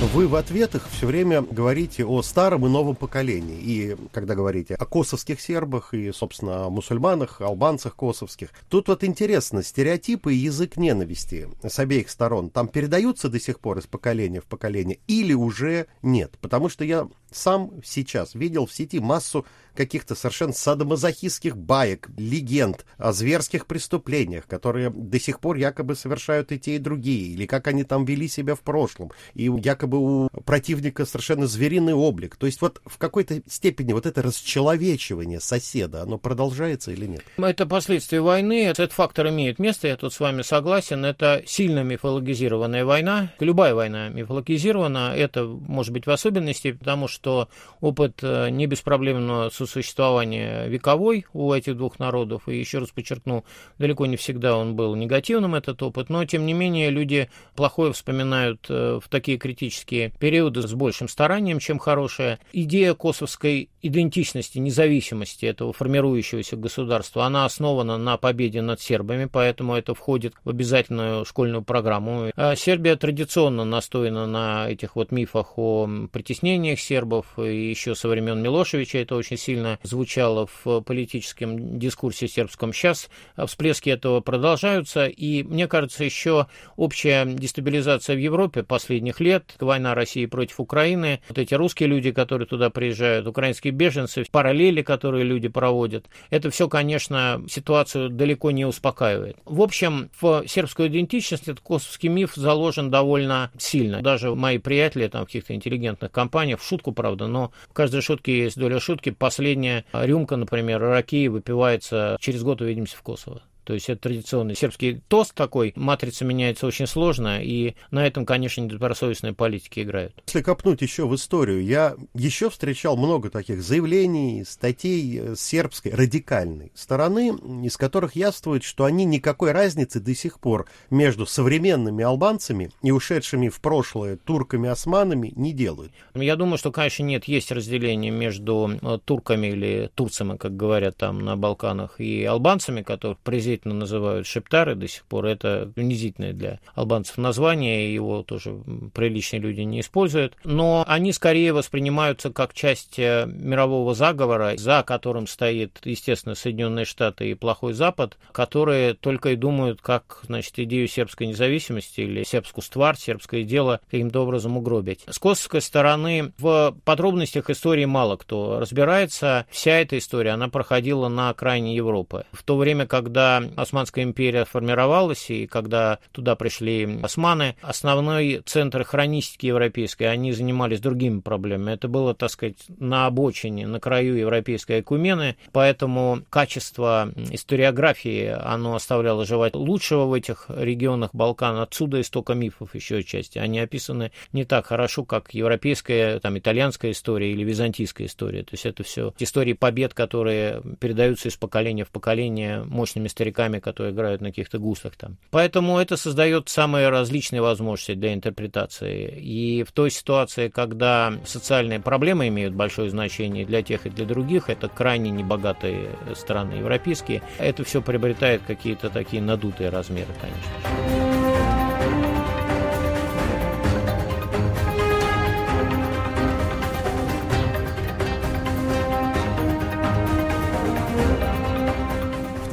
Вы 0.01 0.27
в 0.27 0.35
ответах 0.35 0.89
все 0.91 1.07
время 1.07 1.41
говорите 1.43 2.05
о 2.05 2.21
старом 2.23 2.67
и 2.67 2.69
новом 2.69 2.97
поколении. 2.97 3.59
И 3.61 3.97
когда 4.13 4.35
говорите 4.35 4.75
о 4.75 4.85
косовских 4.85 5.41
сербах 5.41 5.95
и, 5.95 6.13
собственно, 6.13 6.67
о 6.67 6.71
мусульманах, 6.71 7.41
албанцах 7.41 7.95
косовских. 7.95 8.51
Тут 8.69 8.89
вот 8.89 9.05
интересно, 9.05 9.63
стереотипы 9.63 10.35
и 10.35 10.39
язык 10.39 10.77
ненависти 10.77 11.49
с 11.63 11.79
обеих 11.79 12.11
сторон 12.11 12.51
там 12.51 12.69
передаются 12.69 13.29
до 13.29 13.39
сих 13.39 13.61
пор 13.61 13.79
из 13.79 13.87
поколения 13.87 14.41
в 14.41 14.47
поколение 14.47 14.99
или 15.07 15.33
уже 15.33 15.87
нет? 16.03 16.39
Потому 16.41 16.69
что 16.69 16.85
я 16.85 17.09
сам 17.35 17.71
сейчас 17.85 18.35
видел 18.35 18.67
в 18.67 18.73
сети 18.73 19.01
массу 19.01 19.45
каких-то 19.75 20.15
совершенно 20.15 20.53
садомазохистских 20.53 21.57
баек, 21.57 22.09
легенд 22.17 22.85
о 22.97 23.13
зверских 23.13 23.67
преступлениях, 23.67 24.47
которые 24.47 24.91
до 24.91 25.19
сих 25.19 25.41
пор 25.41 25.57
якобы 25.57 25.97
совершают 25.97 26.53
и 26.53 26.59
те, 26.59 26.77
и 26.77 26.79
другие, 26.79 27.33
или 27.33 27.47
как 27.47 27.67
они 27.67 27.85
там 27.85 28.05
вели 28.05 28.29
себя 28.29 28.55
в 28.55 28.61
прошлом, 28.61 29.11
и 29.35 29.51
якобы 29.63 29.99
у 29.99 30.29
противника 30.45 31.05
совершенно 31.05 31.47
звериный 31.47 31.95
облик. 31.95 32.37
То 32.37 32.47
есть 32.47 32.61
вот 32.61 32.81
в 32.87 32.99
какой-то 32.99 33.43
степени 33.49 33.93
вот 33.93 34.07
это 34.07 34.23
расчеловечивание 34.23 35.41
соседа, 35.41 36.03
оно 36.03 36.19
продолжается 36.19 36.93
или 36.93 37.07
нет? 37.07 37.25
Это 37.37 37.67
последствия 37.67 38.21
войны, 38.21 38.65
этот 38.65 38.93
фактор 38.93 39.29
имеет 39.29 39.59
место, 39.59 39.89
я 39.89 39.97
тут 39.97 40.13
с 40.13 40.21
вами 40.21 40.43
согласен, 40.43 41.05
это 41.05 41.43
сильно 41.47 41.83
мифологизированная 41.83 42.85
война, 42.85 43.33
любая 43.41 43.75
война 43.75 44.09
мифологизирована, 44.09 45.15
это 45.17 45.45
может 45.45 45.93
быть 45.93 46.07
в 46.07 46.11
особенности, 46.11 46.73
потому 46.73 47.09
что 47.09 47.24
что 47.25 47.49
опыт 47.81 48.19
э, 48.23 48.51
не 48.51 48.67
беспроблемного 48.67 49.49
сосуществования 49.49 50.67
вековой 50.67 51.25
у 51.33 51.55
этих 51.55 51.75
двух 51.75 51.99
народов, 51.99 52.49
и 52.49 52.59
еще 52.59 52.81
раз 52.81 52.91
подчеркну, 52.91 53.47
далеко 53.79 54.05
не 54.05 54.17
всегда 54.17 54.59
он 54.59 54.77
был 54.77 54.95
негативным, 54.95 55.55
этот 55.55 55.83
опыт, 55.83 56.11
но 56.11 56.23
тем 56.27 56.45
не 56.45 56.53
менее 56.53 56.91
люди 56.91 57.31
плохое 57.57 57.95
вспоминают 57.95 58.67
э, 58.69 59.01
в 59.03 59.09
такие 59.09 59.39
критические 59.39 60.13
периоды 60.21 60.61
с 60.61 60.75
большим 60.75 61.09
старанием, 61.09 61.61
чем 61.61 61.79
хорошее. 61.79 62.41
Идея 62.53 62.93
косовской 62.93 63.71
идентичности, 63.81 64.59
независимости 64.59 65.47
этого 65.47 65.73
формирующегося 65.73 66.57
государства, 66.57 67.25
она 67.25 67.47
основана 67.47 67.97
на 67.97 68.19
победе 68.19 68.61
над 68.61 68.83
сербами, 68.83 69.25
поэтому 69.25 69.75
это 69.75 69.95
входит 69.95 70.35
в 70.45 70.51
обязательную 70.51 71.25
школьную 71.25 71.63
программу. 71.63 72.31
А 72.37 72.55
Сербия 72.55 72.97
традиционно 72.97 73.65
настроена 73.65 74.27
на 74.27 74.69
этих 74.69 74.97
вот 74.97 75.11
мифах 75.11 75.59
о 75.59 75.89
притеснениях 76.13 76.81
сербов, 76.81 77.14
сербов, 77.15 77.27
еще 77.37 77.95
со 77.95 78.09
времен 78.09 78.43
Милошевича 78.43 78.99
это 78.99 79.17
очень 79.17 79.37
сильно 79.37 79.79
звучало 79.83 80.49
в 80.65 80.81
политическом 80.81 81.79
дискурсе 81.79 82.29
сербском. 82.29 82.73
Сейчас 82.73 83.09
всплески 83.47 83.91
этого 83.91 84.21
продолжаются, 84.21 85.07
и 85.07 85.43
мне 85.43 85.69
кажется, 85.69 86.05
еще 86.05 86.47
общая 86.77 87.25
дестабилизация 87.27 88.17
в 88.17 88.19
Европе 88.19 88.63
последних 88.63 89.21
лет, 89.21 89.55
война 89.61 89.95
России 89.95 90.27
против 90.27 90.61
Украины, 90.61 91.21
вот 91.29 91.39
эти 91.39 91.55
русские 91.55 91.89
люди, 91.89 92.11
которые 92.11 92.47
туда 92.47 92.71
приезжают, 92.71 93.27
украинские 93.27 93.73
беженцы, 93.73 94.25
параллели, 94.31 94.83
которые 94.83 95.25
люди 95.25 95.49
проводят, 95.49 96.07
это 96.31 96.51
все, 96.51 96.69
конечно, 96.69 97.43
ситуацию 97.49 98.11
далеко 98.11 98.51
не 98.51 98.65
успокаивает. 98.65 99.37
В 99.45 99.61
общем, 99.61 100.11
в 100.21 100.45
сербскую 100.47 100.89
идентичность 100.89 101.45
этот 101.45 101.61
косовский 101.61 102.09
миф 102.09 102.35
заложен 102.35 102.91
довольно 102.91 103.51
сильно. 103.59 104.03
Даже 104.03 104.35
мои 104.35 104.59
приятели 104.59 105.07
там 105.07 105.23
в 105.23 105.27
каких-то 105.27 105.55
интеллигентных 105.55 106.11
компаниях 106.11 106.61
в 106.61 106.67
шутку 106.67 106.93
правда, 106.95 107.27
но 107.27 107.53
в 107.69 107.73
каждой 107.73 108.01
шутке 108.01 108.45
есть 108.45 108.59
доля 108.59 108.81
шутки. 108.81 109.11
Последняя 109.11 109.85
рюмка, 109.93 110.37
например, 110.37 110.81
раки 110.81 111.27
выпивается 111.29 112.17
через 112.21 112.43
год, 112.43 112.61
увидимся 112.63 112.97
в 112.97 113.03
Косово. 113.03 113.43
То 113.65 113.75
есть 113.75 113.89
это 113.89 114.03
традиционный 114.03 114.55
сербский 114.55 115.01
тост 115.09 115.35
такой, 115.35 115.73
матрица 115.77 116.25
меняется 116.25 116.67
очень 116.67 116.87
сложно, 116.87 117.43
и 117.43 117.75
на 117.91 118.07
этом, 118.07 118.27
конечно, 118.27 118.61
недобросовестные 118.61 119.33
политики 119.33 119.81
играют. 119.81 120.15
Если 120.27 120.43
копнуть 120.43 120.83
еще 120.83 121.07
в 121.07 121.15
историю, 121.15 121.65
я 121.65 121.97
еще 122.15 122.51
встречал 122.51 122.97
много 122.97 123.31
таких 123.31 123.63
заявлений, 123.63 124.45
статей 124.45 125.19
э, 125.19 125.35
сербской 125.37 125.93
радикальной 125.93 126.73
стороны, 126.75 127.35
из 127.65 127.77
которых 127.77 128.17
яствует, 128.17 128.65
что 128.65 128.85
они 128.85 129.05
никакой 129.05 129.53
разницы 129.53 130.01
до 130.01 130.15
сих 130.15 130.39
пор 130.41 130.67
между 130.91 131.27
современными 131.27 132.05
албанцами 132.05 132.71
и 132.83 132.91
ушедшими 132.91 133.49
в 133.49 133.61
прошлое 133.61 134.17
турками-османами 134.17 135.33
не 135.35 135.53
делают. 135.53 135.93
Я 136.15 136.37
думаю, 136.37 136.59
что, 136.59 136.71
конечно, 136.71 137.03
нет, 137.03 137.25
есть 137.25 137.51
разделение 137.51 138.11
между 138.11 138.79
э, 138.81 138.99
турками 139.05 139.47
или 139.49 139.91
турцами, 139.95 140.37
как 140.37 140.57
говорят 140.57 140.97
там 140.97 141.21
на 141.21 141.37
Балканах, 141.37 142.01
и 142.01 142.25
албанцами, 142.25 142.83
которых 142.83 143.19
президент 143.21 143.54
действительно 143.55 143.75
называют 143.75 144.27
шептары 144.27 144.75
до 144.75 144.89
сих 144.89 145.05
пор. 145.05 145.27
Это 145.27 145.73
унизительное 145.77 146.33
для 146.33 146.59
албанцев 146.75 147.19
название, 147.19 147.95
его 147.95 148.23
тоже 148.23 148.59
приличные 148.93 149.41
люди 149.41 149.61
не 149.61 149.81
используют. 149.81 150.35
Но 150.43 150.85
они 150.89 151.13
скорее 151.13 151.53
воспринимаются 151.53 152.31
как 152.31 152.53
часть 152.53 152.99
э, 152.99 153.27
мирового 153.27 153.95
заговора, 153.95 154.55
за 154.57 154.83
которым 154.85 155.29
стоит, 155.29 155.81
естественно, 155.85 156.35
Соединенные 156.35 156.85
Штаты 156.85 157.31
и 157.31 157.35
плохой 157.35 157.75
Запад, 157.75 158.19
которые 158.33 158.95
только 158.95 159.31
и 159.31 159.37
думают, 159.37 159.81
как, 159.81 160.21
значит, 160.23 160.59
идею 160.59 160.89
сербской 160.89 161.29
независимости 161.29 162.01
или 162.01 162.25
сербскую 162.25 162.65
ствар, 162.65 162.97
сербское 162.97 163.45
дело 163.45 163.81
каким-то 163.91 164.23
образом 164.23 164.57
угробить. 164.57 165.05
С 165.09 165.19
косовской 165.19 165.61
стороны 165.61 166.33
в 166.39 166.77
подробностях 166.85 167.51
истории 167.51 167.85
мало 167.85 168.17
кто 168.17 168.59
разбирается. 168.59 169.47
Вся 169.51 169.79
эта 169.79 169.97
история, 169.99 170.31
она 170.31 170.49
проходила 170.49 171.09
на 171.09 171.31
окраине 171.31 171.77
Европы. 171.77 172.25
В 172.33 172.43
то 172.43 172.57
время, 172.57 172.87
когда 172.87 173.44
Османская 173.57 174.05
империя 174.05 174.45
формировалась, 174.45 175.31
и 175.31 175.47
когда 175.47 175.99
туда 176.13 176.37
пришли 176.37 176.99
османы, 177.03 177.57
основной 177.63 178.43
центр 178.45 178.85
хронистики 178.85 179.47
европейской, 179.47 180.05
они 180.05 180.33
занимались 180.33 180.81
другими 180.81 181.21
проблемами. 181.21 181.73
Это 181.73 181.89
было, 181.89 182.15
так 182.15 182.31
сказать, 182.31 182.57
на 182.79 183.07
обочине, 183.07 183.67
на 183.67 183.81
краю 183.81 184.17
европейской 184.17 184.81
экумены, 184.81 185.37
поэтому 185.53 186.23
качество 186.31 187.13
историографии, 187.31 188.27
оно 188.27 188.75
оставляло 188.75 189.25
желать 189.25 189.55
лучшего 189.55 190.07
в 190.07 190.13
этих 190.13 190.47
регионах 190.49 191.11
Балкан. 191.13 191.59
Отсюда 191.59 192.01
истока 192.01 192.35
мифов 192.35 192.75
еще 192.75 193.03
части. 193.03 193.39
Они 193.39 193.59
описаны 193.59 194.13
не 194.33 194.45
так 194.45 194.67
хорошо, 194.67 195.05
как 195.05 195.35
европейская, 195.35 196.21
там, 196.21 196.39
итальянская 196.39 196.93
история 196.93 197.33
или 197.33 197.45
византийская 197.45 198.07
история. 198.07 198.43
То 198.43 198.51
есть 198.53 198.67
это 198.67 198.83
все 198.83 199.13
истории 199.19 199.53
побед, 199.53 199.95
которые 199.95 200.63
передаются 200.81 201.29
из 201.29 201.37
поколения 201.37 201.85
в 201.85 201.91
поколение 201.91 202.65
мощными 202.65 203.09
стариками, 203.09 203.34
которые 203.61 203.93
играют 203.93 204.21
на 204.21 204.29
каких-то 204.29 204.59
гуслях 204.59 204.97
там. 204.97 205.17
Поэтому 205.31 205.79
это 205.79 205.97
создает 205.97 206.49
самые 206.49 206.89
различные 206.89 207.43
возможности 207.43 207.95
для 207.95 208.15
интерпретации. 208.15 209.21
И 209.21 209.63
в 209.65 209.73
той 209.73 209.91
ситуации, 209.91 210.49
когда 210.49 211.15
социальные 211.27 211.81
проблемы 211.81 212.29
имеют 212.29 212.55
большое 212.55 212.89
значение 212.91 213.45
для 213.45 213.63
тех 213.63 213.87
и 213.87 213.91
для 213.91 214.07
других, 214.07 214.49
это 214.49 214.69
крайне 214.69 215.11
небогатые 215.11 215.91
страны 216.15 216.55
европейские, 216.55 217.23
это 217.39 217.65
все 217.65 217.83
приобретает 217.83 218.43
какие-то 218.47 218.89
такие 218.89 219.23
надутые 219.23 219.71
размеры, 219.71 220.13
конечно. 220.21 221.04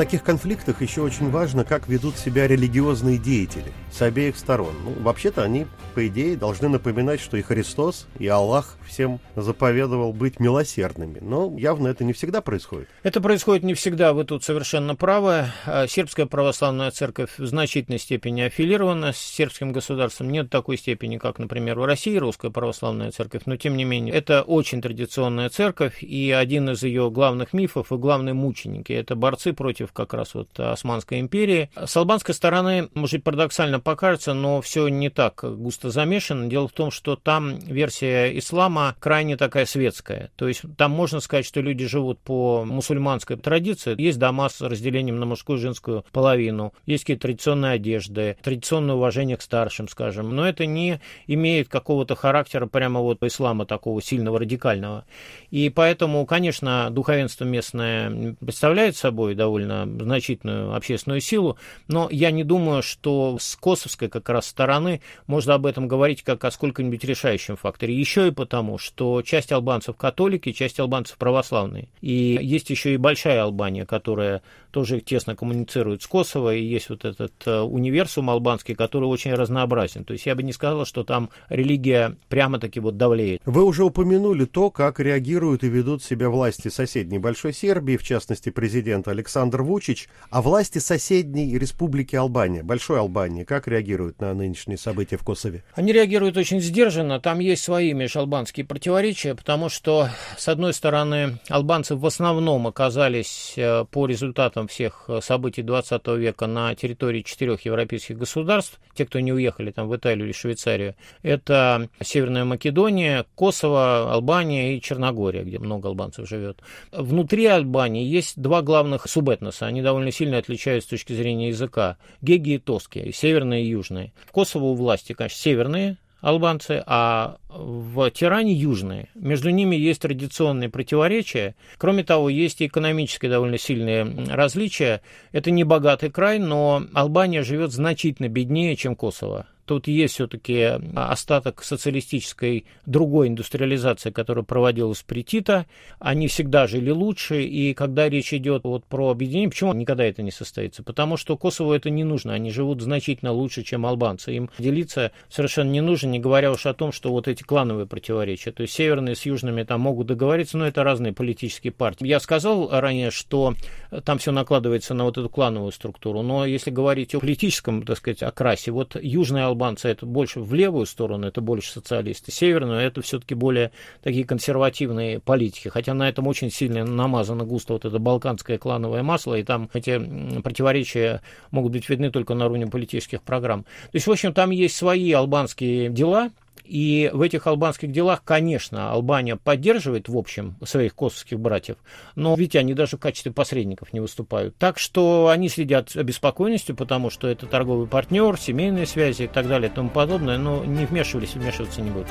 Таких 0.02 0.24
конфликтах 0.24 0.82
еще 0.82 1.02
очень 1.02 1.30
важно, 1.30 1.64
как 1.64 1.88
ведут 1.88 2.18
себя 2.18 2.48
религиозные 2.48 3.20
деятели 3.20 3.72
с 4.02 4.04
обеих 4.04 4.36
сторон. 4.36 4.74
Ну, 4.84 4.96
вообще-то 5.04 5.44
они, 5.44 5.68
по 5.94 6.08
идее, 6.08 6.36
должны 6.36 6.70
напоминать, 6.70 7.22
что 7.22 7.38
и 7.38 7.44
Христос, 7.44 8.08
и 8.18 8.28
Аллах 8.28 8.76
всем 8.88 9.20
заповедовал 9.36 10.12
быть 10.12 10.40
милосердными. 10.40 11.20
Но 11.22 11.56
явно 11.56 11.88
это 11.88 12.04
не 12.04 12.14
всегда 12.14 12.42
происходит. 12.42 12.90
Это 13.04 13.22
происходит 13.22 13.64
не 13.64 13.76
всегда, 13.76 14.14
вы 14.14 14.24
тут 14.24 14.44
совершенно 14.44 14.96
правы. 14.96 15.46
А 15.68 15.86
сербская 15.86 16.26
православная 16.26 16.90
церковь 16.90 17.38
в 17.38 17.46
значительной 17.46 18.00
степени 18.00 18.42
аффилирована 18.42 19.14
с 19.14 19.18
сербским 19.18 19.72
государством. 19.72 20.32
Нет 20.32 20.50
такой 20.50 20.78
степени, 20.78 21.20
как, 21.20 21.38
например, 21.38 21.78
в 21.78 21.86
России 21.86 22.18
русская 22.18 22.50
православная 22.50 23.12
церковь, 23.12 23.44
но 23.46 23.56
тем 23.56 23.78
не 23.78 23.84
менее, 23.84 24.16
это 24.16 24.42
очень 24.42 24.82
традиционная 24.82 25.50
церковь, 25.50 26.02
и 26.02 26.32
один 26.32 26.72
из 26.72 26.82
ее 26.82 27.12
главных 27.12 27.54
мифов 27.54 27.92
и 27.92 27.98
главные 27.98 28.34
мученики– 28.34 28.94
это 28.94 29.16
борцы 29.16 29.54
против 29.54 29.94
как 29.94 30.16
раз 30.16 30.34
вот 30.34 30.60
Османской 30.60 31.20
империи. 31.20 31.70
С 31.76 31.96
албанской 31.96 32.34
стороны, 32.34 32.90
может 32.96 33.24
парадоксально 33.24 33.80
покажется, 33.92 34.34
но 34.34 34.62
все 34.62 34.88
не 34.88 35.10
так 35.10 35.44
густо 35.44 35.90
замешано. 35.90 36.48
Дело 36.50 36.70
в 36.70 36.72
том, 36.72 36.92
что 36.92 37.18
там 37.18 37.60
версия 37.60 38.38
ислама 38.38 38.96
крайне 39.02 39.36
такая 39.36 39.66
светская. 39.66 40.32
То 40.38 40.48
есть 40.48 40.62
там 40.78 40.92
можно 40.92 41.20
сказать, 41.20 41.46
что 41.46 41.60
люди 41.60 41.86
живут 41.86 42.20
по 42.20 42.64
мусульманской 42.64 43.36
традиции. 43.36 44.02
Есть 44.02 44.18
дома 44.18 44.48
с 44.48 44.62
разделением 44.62 45.20
на 45.20 45.26
мужскую 45.26 45.60
и 45.60 45.62
женскую 45.62 46.06
половину, 46.14 46.74
есть 46.86 47.04
какие-то 47.04 47.24
традиционные 47.24 47.74
одежды, 47.74 48.38
традиционное 48.42 48.96
уважение 48.96 49.36
к 49.36 49.42
старшим, 49.42 49.90
скажем. 49.90 50.34
Но 50.34 50.48
это 50.48 50.66
не 50.66 51.02
имеет 51.28 51.68
какого-то 51.68 52.16
характера 52.16 52.68
прямо 52.68 53.02
вот 53.02 53.22
ислама 53.24 53.66
такого 53.66 54.02
сильного, 54.02 54.40
радикального. 54.40 55.04
И 55.50 55.70
поэтому, 55.70 56.26
конечно, 56.26 56.88
духовенство 56.92 57.44
местное 57.44 58.38
представляет 58.40 58.96
собой 58.96 59.36
довольно 59.36 59.86
значительную 59.86 60.74
общественную 60.74 61.20
силу, 61.20 61.58
но 61.90 62.08
я 62.10 62.32
не 62.32 62.46
думаю, 62.46 62.82
что 62.84 63.38
с 63.38 63.58
косовской 63.82 64.10
как 64.10 64.30
раз 64.30 64.48
стороны 64.48 65.02
можно 65.28 65.56
об 65.56 65.66
этом 65.66 65.88
говорить 65.88 66.24
как 66.24 66.44
о 66.46 66.52
сколько-нибудь 66.52 67.04
решающем 67.04 67.56
факторе. 67.56 67.98
Еще 67.98 68.28
и 68.28 68.32
потому, 68.32 68.78
что 68.78 69.22
часть 69.22 69.52
албанцев 69.52 69.98
католики, 69.98 70.52
часть 70.52 70.80
албанцев 70.80 71.18
православные. 71.18 71.90
И 72.02 72.38
есть 72.42 72.70
еще 72.70 72.94
и 72.94 72.98
большая 72.98 73.42
Албания, 73.44 73.86
которая 73.86 74.42
тоже 74.72 75.02
тесно 75.02 75.36
коммуницирует 75.36 76.02
с 76.02 76.08
Косово, 76.08 76.56
и 76.56 76.64
есть 76.64 76.90
вот 76.90 77.06
этот 77.06 77.34
э, 77.46 77.60
универсум 77.60 78.30
албанский, 78.30 78.76
который 78.76 79.06
очень 79.06 79.34
разнообразен. 79.34 80.04
То 80.04 80.14
есть 80.14 80.26
я 80.26 80.36
бы 80.36 80.44
не 80.44 80.54
сказал, 80.54 80.86
что 80.86 81.04
там 81.04 81.30
религия 81.50 82.16
прямо-таки 82.30 82.80
вот 82.80 82.98
давлеет. 82.98 83.42
Вы 83.46 83.64
уже 83.64 83.84
упомянули 83.84 84.46
то, 84.46 84.72
как 84.72 85.00
реагируют 85.00 85.64
и 85.64 85.70
ведут 85.70 86.04
себя 86.04 86.30
власти 86.30 86.70
соседней 86.70 87.20
Большой 87.20 87.54
Сербии, 87.54 87.98
в 87.98 88.04
частности 88.04 88.50
президент 88.50 89.08
Александр 89.08 89.62
Вучич, 89.62 90.10
а 90.30 90.42
власти 90.42 90.80
соседней 90.80 91.58
республики 91.58 92.16
Албания, 92.16 92.64
Большой 92.64 93.00
Албании, 93.00 93.44
как 93.44 93.68
реагируют 93.68 94.20
на 94.22 94.34
нынешние 94.34 94.78
события 94.78 95.18
в 95.18 95.24
Косове? 95.24 95.64
Они 95.76 95.92
реагируют 95.92 96.38
очень 96.38 96.62
сдержанно, 96.62 97.20
там 97.20 97.40
есть 97.40 97.64
свои 97.64 97.94
межалбанские 97.94 98.66
противоречия, 98.66 99.36
потому 99.36 99.70
что, 99.70 100.10
с 100.38 100.48
одной 100.48 100.74
стороны, 100.74 101.40
албанцы 101.50 101.96
в 101.96 102.06
основном 102.06 102.68
оказались 102.68 103.54
э, 103.58 103.86
по 103.92 104.06
результатам 104.06 104.61
всех 104.68 105.10
событий 105.22 105.62
20 105.62 106.08
века 106.18 106.48
на 106.48 106.76
территории 106.76 107.22
четырех 107.22 107.66
европейских 107.66 108.18
государств, 108.18 108.80
те, 108.94 109.06
кто 109.06 109.20
не 109.20 109.34
уехали 109.34 109.72
там 109.72 109.88
в 109.88 109.96
Италию 109.96 110.26
или 110.26 110.34
Швейцарию, 110.34 110.96
это 111.24 111.90
Северная 112.02 112.46
Македония, 112.46 113.26
Косово, 113.36 114.14
Албания 114.14 114.76
и 114.76 114.82
Черногория, 114.82 115.44
где 115.44 115.60
много 115.60 115.88
албанцев 115.88 116.28
живет. 116.28 116.60
Внутри 116.92 117.46
Албании 117.46 118.06
есть 118.06 118.40
два 118.40 118.62
главных 118.62 119.08
субэтноса 119.08 119.66
они 119.66 119.82
довольно 119.82 120.12
сильно 120.12 120.38
отличаются 120.38 120.88
с 120.88 120.92
точки 120.92 121.14
зрения 121.14 121.50
языка. 121.50 121.98
Геги 122.22 122.52
и 122.52 122.58
Тоски, 122.58 123.12
северные 123.12 123.64
и 123.64 123.70
южные. 123.70 124.14
В 124.26 124.32
Косово 124.32 124.66
у 124.66 124.76
власти, 124.76 125.14
конечно, 125.14 125.38
северные 125.38 125.98
албанцы, 126.22 126.84
а 126.86 127.38
в 127.50 128.10
Тиране 128.12 128.54
южные. 128.54 129.10
Между 129.16 129.50
ними 129.50 129.76
есть 129.76 130.02
традиционные 130.02 130.70
противоречия. 130.70 131.56
Кроме 131.78 132.04
того, 132.04 132.30
есть 132.30 132.62
и 132.62 132.68
экономические 132.68 133.30
довольно 133.30 133.58
сильные 133.58 134.06
различия. 134.30 135.02
Это 135.32 135.52
не 135.52 135.64
богатый 135.64 136.10
край, 136.10 136.40
но 136.40 136.84
Албания 136.94 137.44
живет 137.44 137.72
значительно 137.72 138.30
беднее, 138.30 138.76
чем 138.76 138.96
Косово. 138.96 139.48
Тут 139.66 139.88
есть 139.88 140.16
все-таки 140.16 140.80
остаток 140.96 141.64
социалистической 141.64 142.66
другой 142.86 143.28
индустриализации, 143.28 144.12
которая 144.12 144.44
проводилась 144.44 145.02
при 145.02 145.24
Тита. 145.24 145.66
Они 146.00 146.28
всегда 146.28 146.68
жили 146.68 146.90
лучше, 146.90 147.44
и 147.44 147.74
когда 147.74 148.10
речь 148.10 148.34
идет 148.34 148.64
вот 148.64 148.86
про 148.86 149.10
объединение, 149.10 149.50
почему 149.50 149.74
никогда 149.74 150.04
это 150.04 150.24
не 150.24 150.32
состоится? 150.32 150.84
Потому 150.84 151.18
что 151.18 151.38
Косово 151.38 151.76
это 151.76 151.90
не 151.90 152.04
нужно, 152.04 152.34
они 152.34 152.52
живут 152.52 152.82
значительно 152.82 153.32
лучше, 153.32 153.64
чем 153.64 153.86
албанцы. 153.86 154.34
Им 154.34 154.50
делиться 154.58 155.12
совершенно 155.30 155.70
не 155.70 155.82
нужно, 155.82 156.08
не 156.08 156.20
говоря 156.20 156.52
уж 156.52 156.66
о 156.66 156.74
том, 156.74 156.92
что 156.92 157.12
вот 157.12 157.28
эти 157.28 157.44
клановые 157.44 157.86
противоречия, 157.86 158.52
то 158.52 158.62
есть 158.62 158.74
северные 158.74 159.16
с 159.16 159.26
южными 159.26 159.64
там 159.64 159.82
могут 159.82 160.08
договориться, 160.08 160.58
но 160.58 160.68
это 160.68 160.84
разные 160.84 161.14
политические 161.14 161.72
партии. 161.72 162.08
Я 162.08 162.20
сказал 162.20 162.70
ранее, 162.72 163.12
что 163.12 163.56
там 164.04 164.18
все 164.18 164.32
накладывается 164.32 164.94
на 164.94 165.04
вот 165.04 165.18
эту 165.18 165.30
клановую 165.30 165.72
структуру, 165.72 166.22
но 166.22 166.46
если 166.46 166.72
говорить 166.72 167.14
о 167.16 167.20
политическом, 167.20 167.84
так 167.84 167.98
сказать, 167.98 168.24
окрасе, 168.24 168.72
вот 168.72 168.96
южная 169.02 169.48
албанцы 169.52 169.90
это 169.90 170.06
больше 170.06 170.40
в 170.40 170.54
левую 170.54 170.86
сторону, 170.86 171.28
это 171.28 171.42
больше 171.42 171.72
социалисты, 171.72 172.32
северную 172.32 172.80
это 172.80 173.02
все-таки 173.02 173.36
более 173.36 173.72
такие 174.02 174.26
консервативные 174.26 175.20
политики, 175.20 175.68
хотя 175.68 175.94
на 175.94 176.10
этом 176.10 176.28
очень 176.28 176.50
сильно 176.52 176.84
намазано 176.84 177.44
густо 177.44 177.74
вот 177.74 177.86
это 177.86 178.00
балканское 178.00 178.58
клановое 178.58 179.04
масло, 179.04 179.36
и 179.36 179.44
там 179.44 179.70
эти 179.74 180.42
противоречия 180.42 181.22
могут 181.52 181.74
быть 181.74 181.88
видны 181.90 182.12
только 182.12 182.34
на 182.34 182.46
уровне 182.46 182.68
политических 182.68 183.22
программ. 183.22 183.64
То 183.64 183.96
есть, 183.96 184.08
в 184.08 184.12
общем, 184.12 184.34
там 184.34 184.52
есть 184.52 184.76
свои 184.76 185.12
албанские 185.12 185.90
дела, 185.90 186.32
и 186.64 187.10
в 187.14 187.22
этих 187.22 187.48
албанских 187.48 187.92
делах, 187.92 188.24
конечно, 188.24 188.92
Албания 188.92 189.36
поддерживает, 189.36 190.08
в 190.08 190.18
общем, 190.18 190.56
своих 190.64 190.96
косовских 190.96 191.40
братьев, 191.40 191.78
но 192.16 192.36
ведь 192.36 192.56
они 192.56 192.74
даже 192.74 192.98
в 192.98 193.00
качестве 193.00 193.32
посредников 193.32 193.94
не 193.94 194.00
выступают. 194.00 194.56
Так 194.58 194.80
что 194.80 195.28
они 195.28 195.50
следят 195.50 195.90
с 195.90 195.96
обеспокоенностью, 195.96 196.76
потому 196.76 197.10
что 197.10 197.28
это 197.28 197.46
торговый 197.46 197.88
партнер, 197.88 198.38
семейные 198.38 198.86
связи 198.86 199.24
и 199.24 199.28
так 199.28 199.48
далее 199.48 199.70
и 199.70 199.74
тому 199.74 199.90
подобное, 199.90 200.38
но 200.38 200.64
не 200.64 200.86
вмешивались, 200.86 201.34
вмешиваться 201.34 201.82
не 201.82 201.92
будут. 201.92 202.08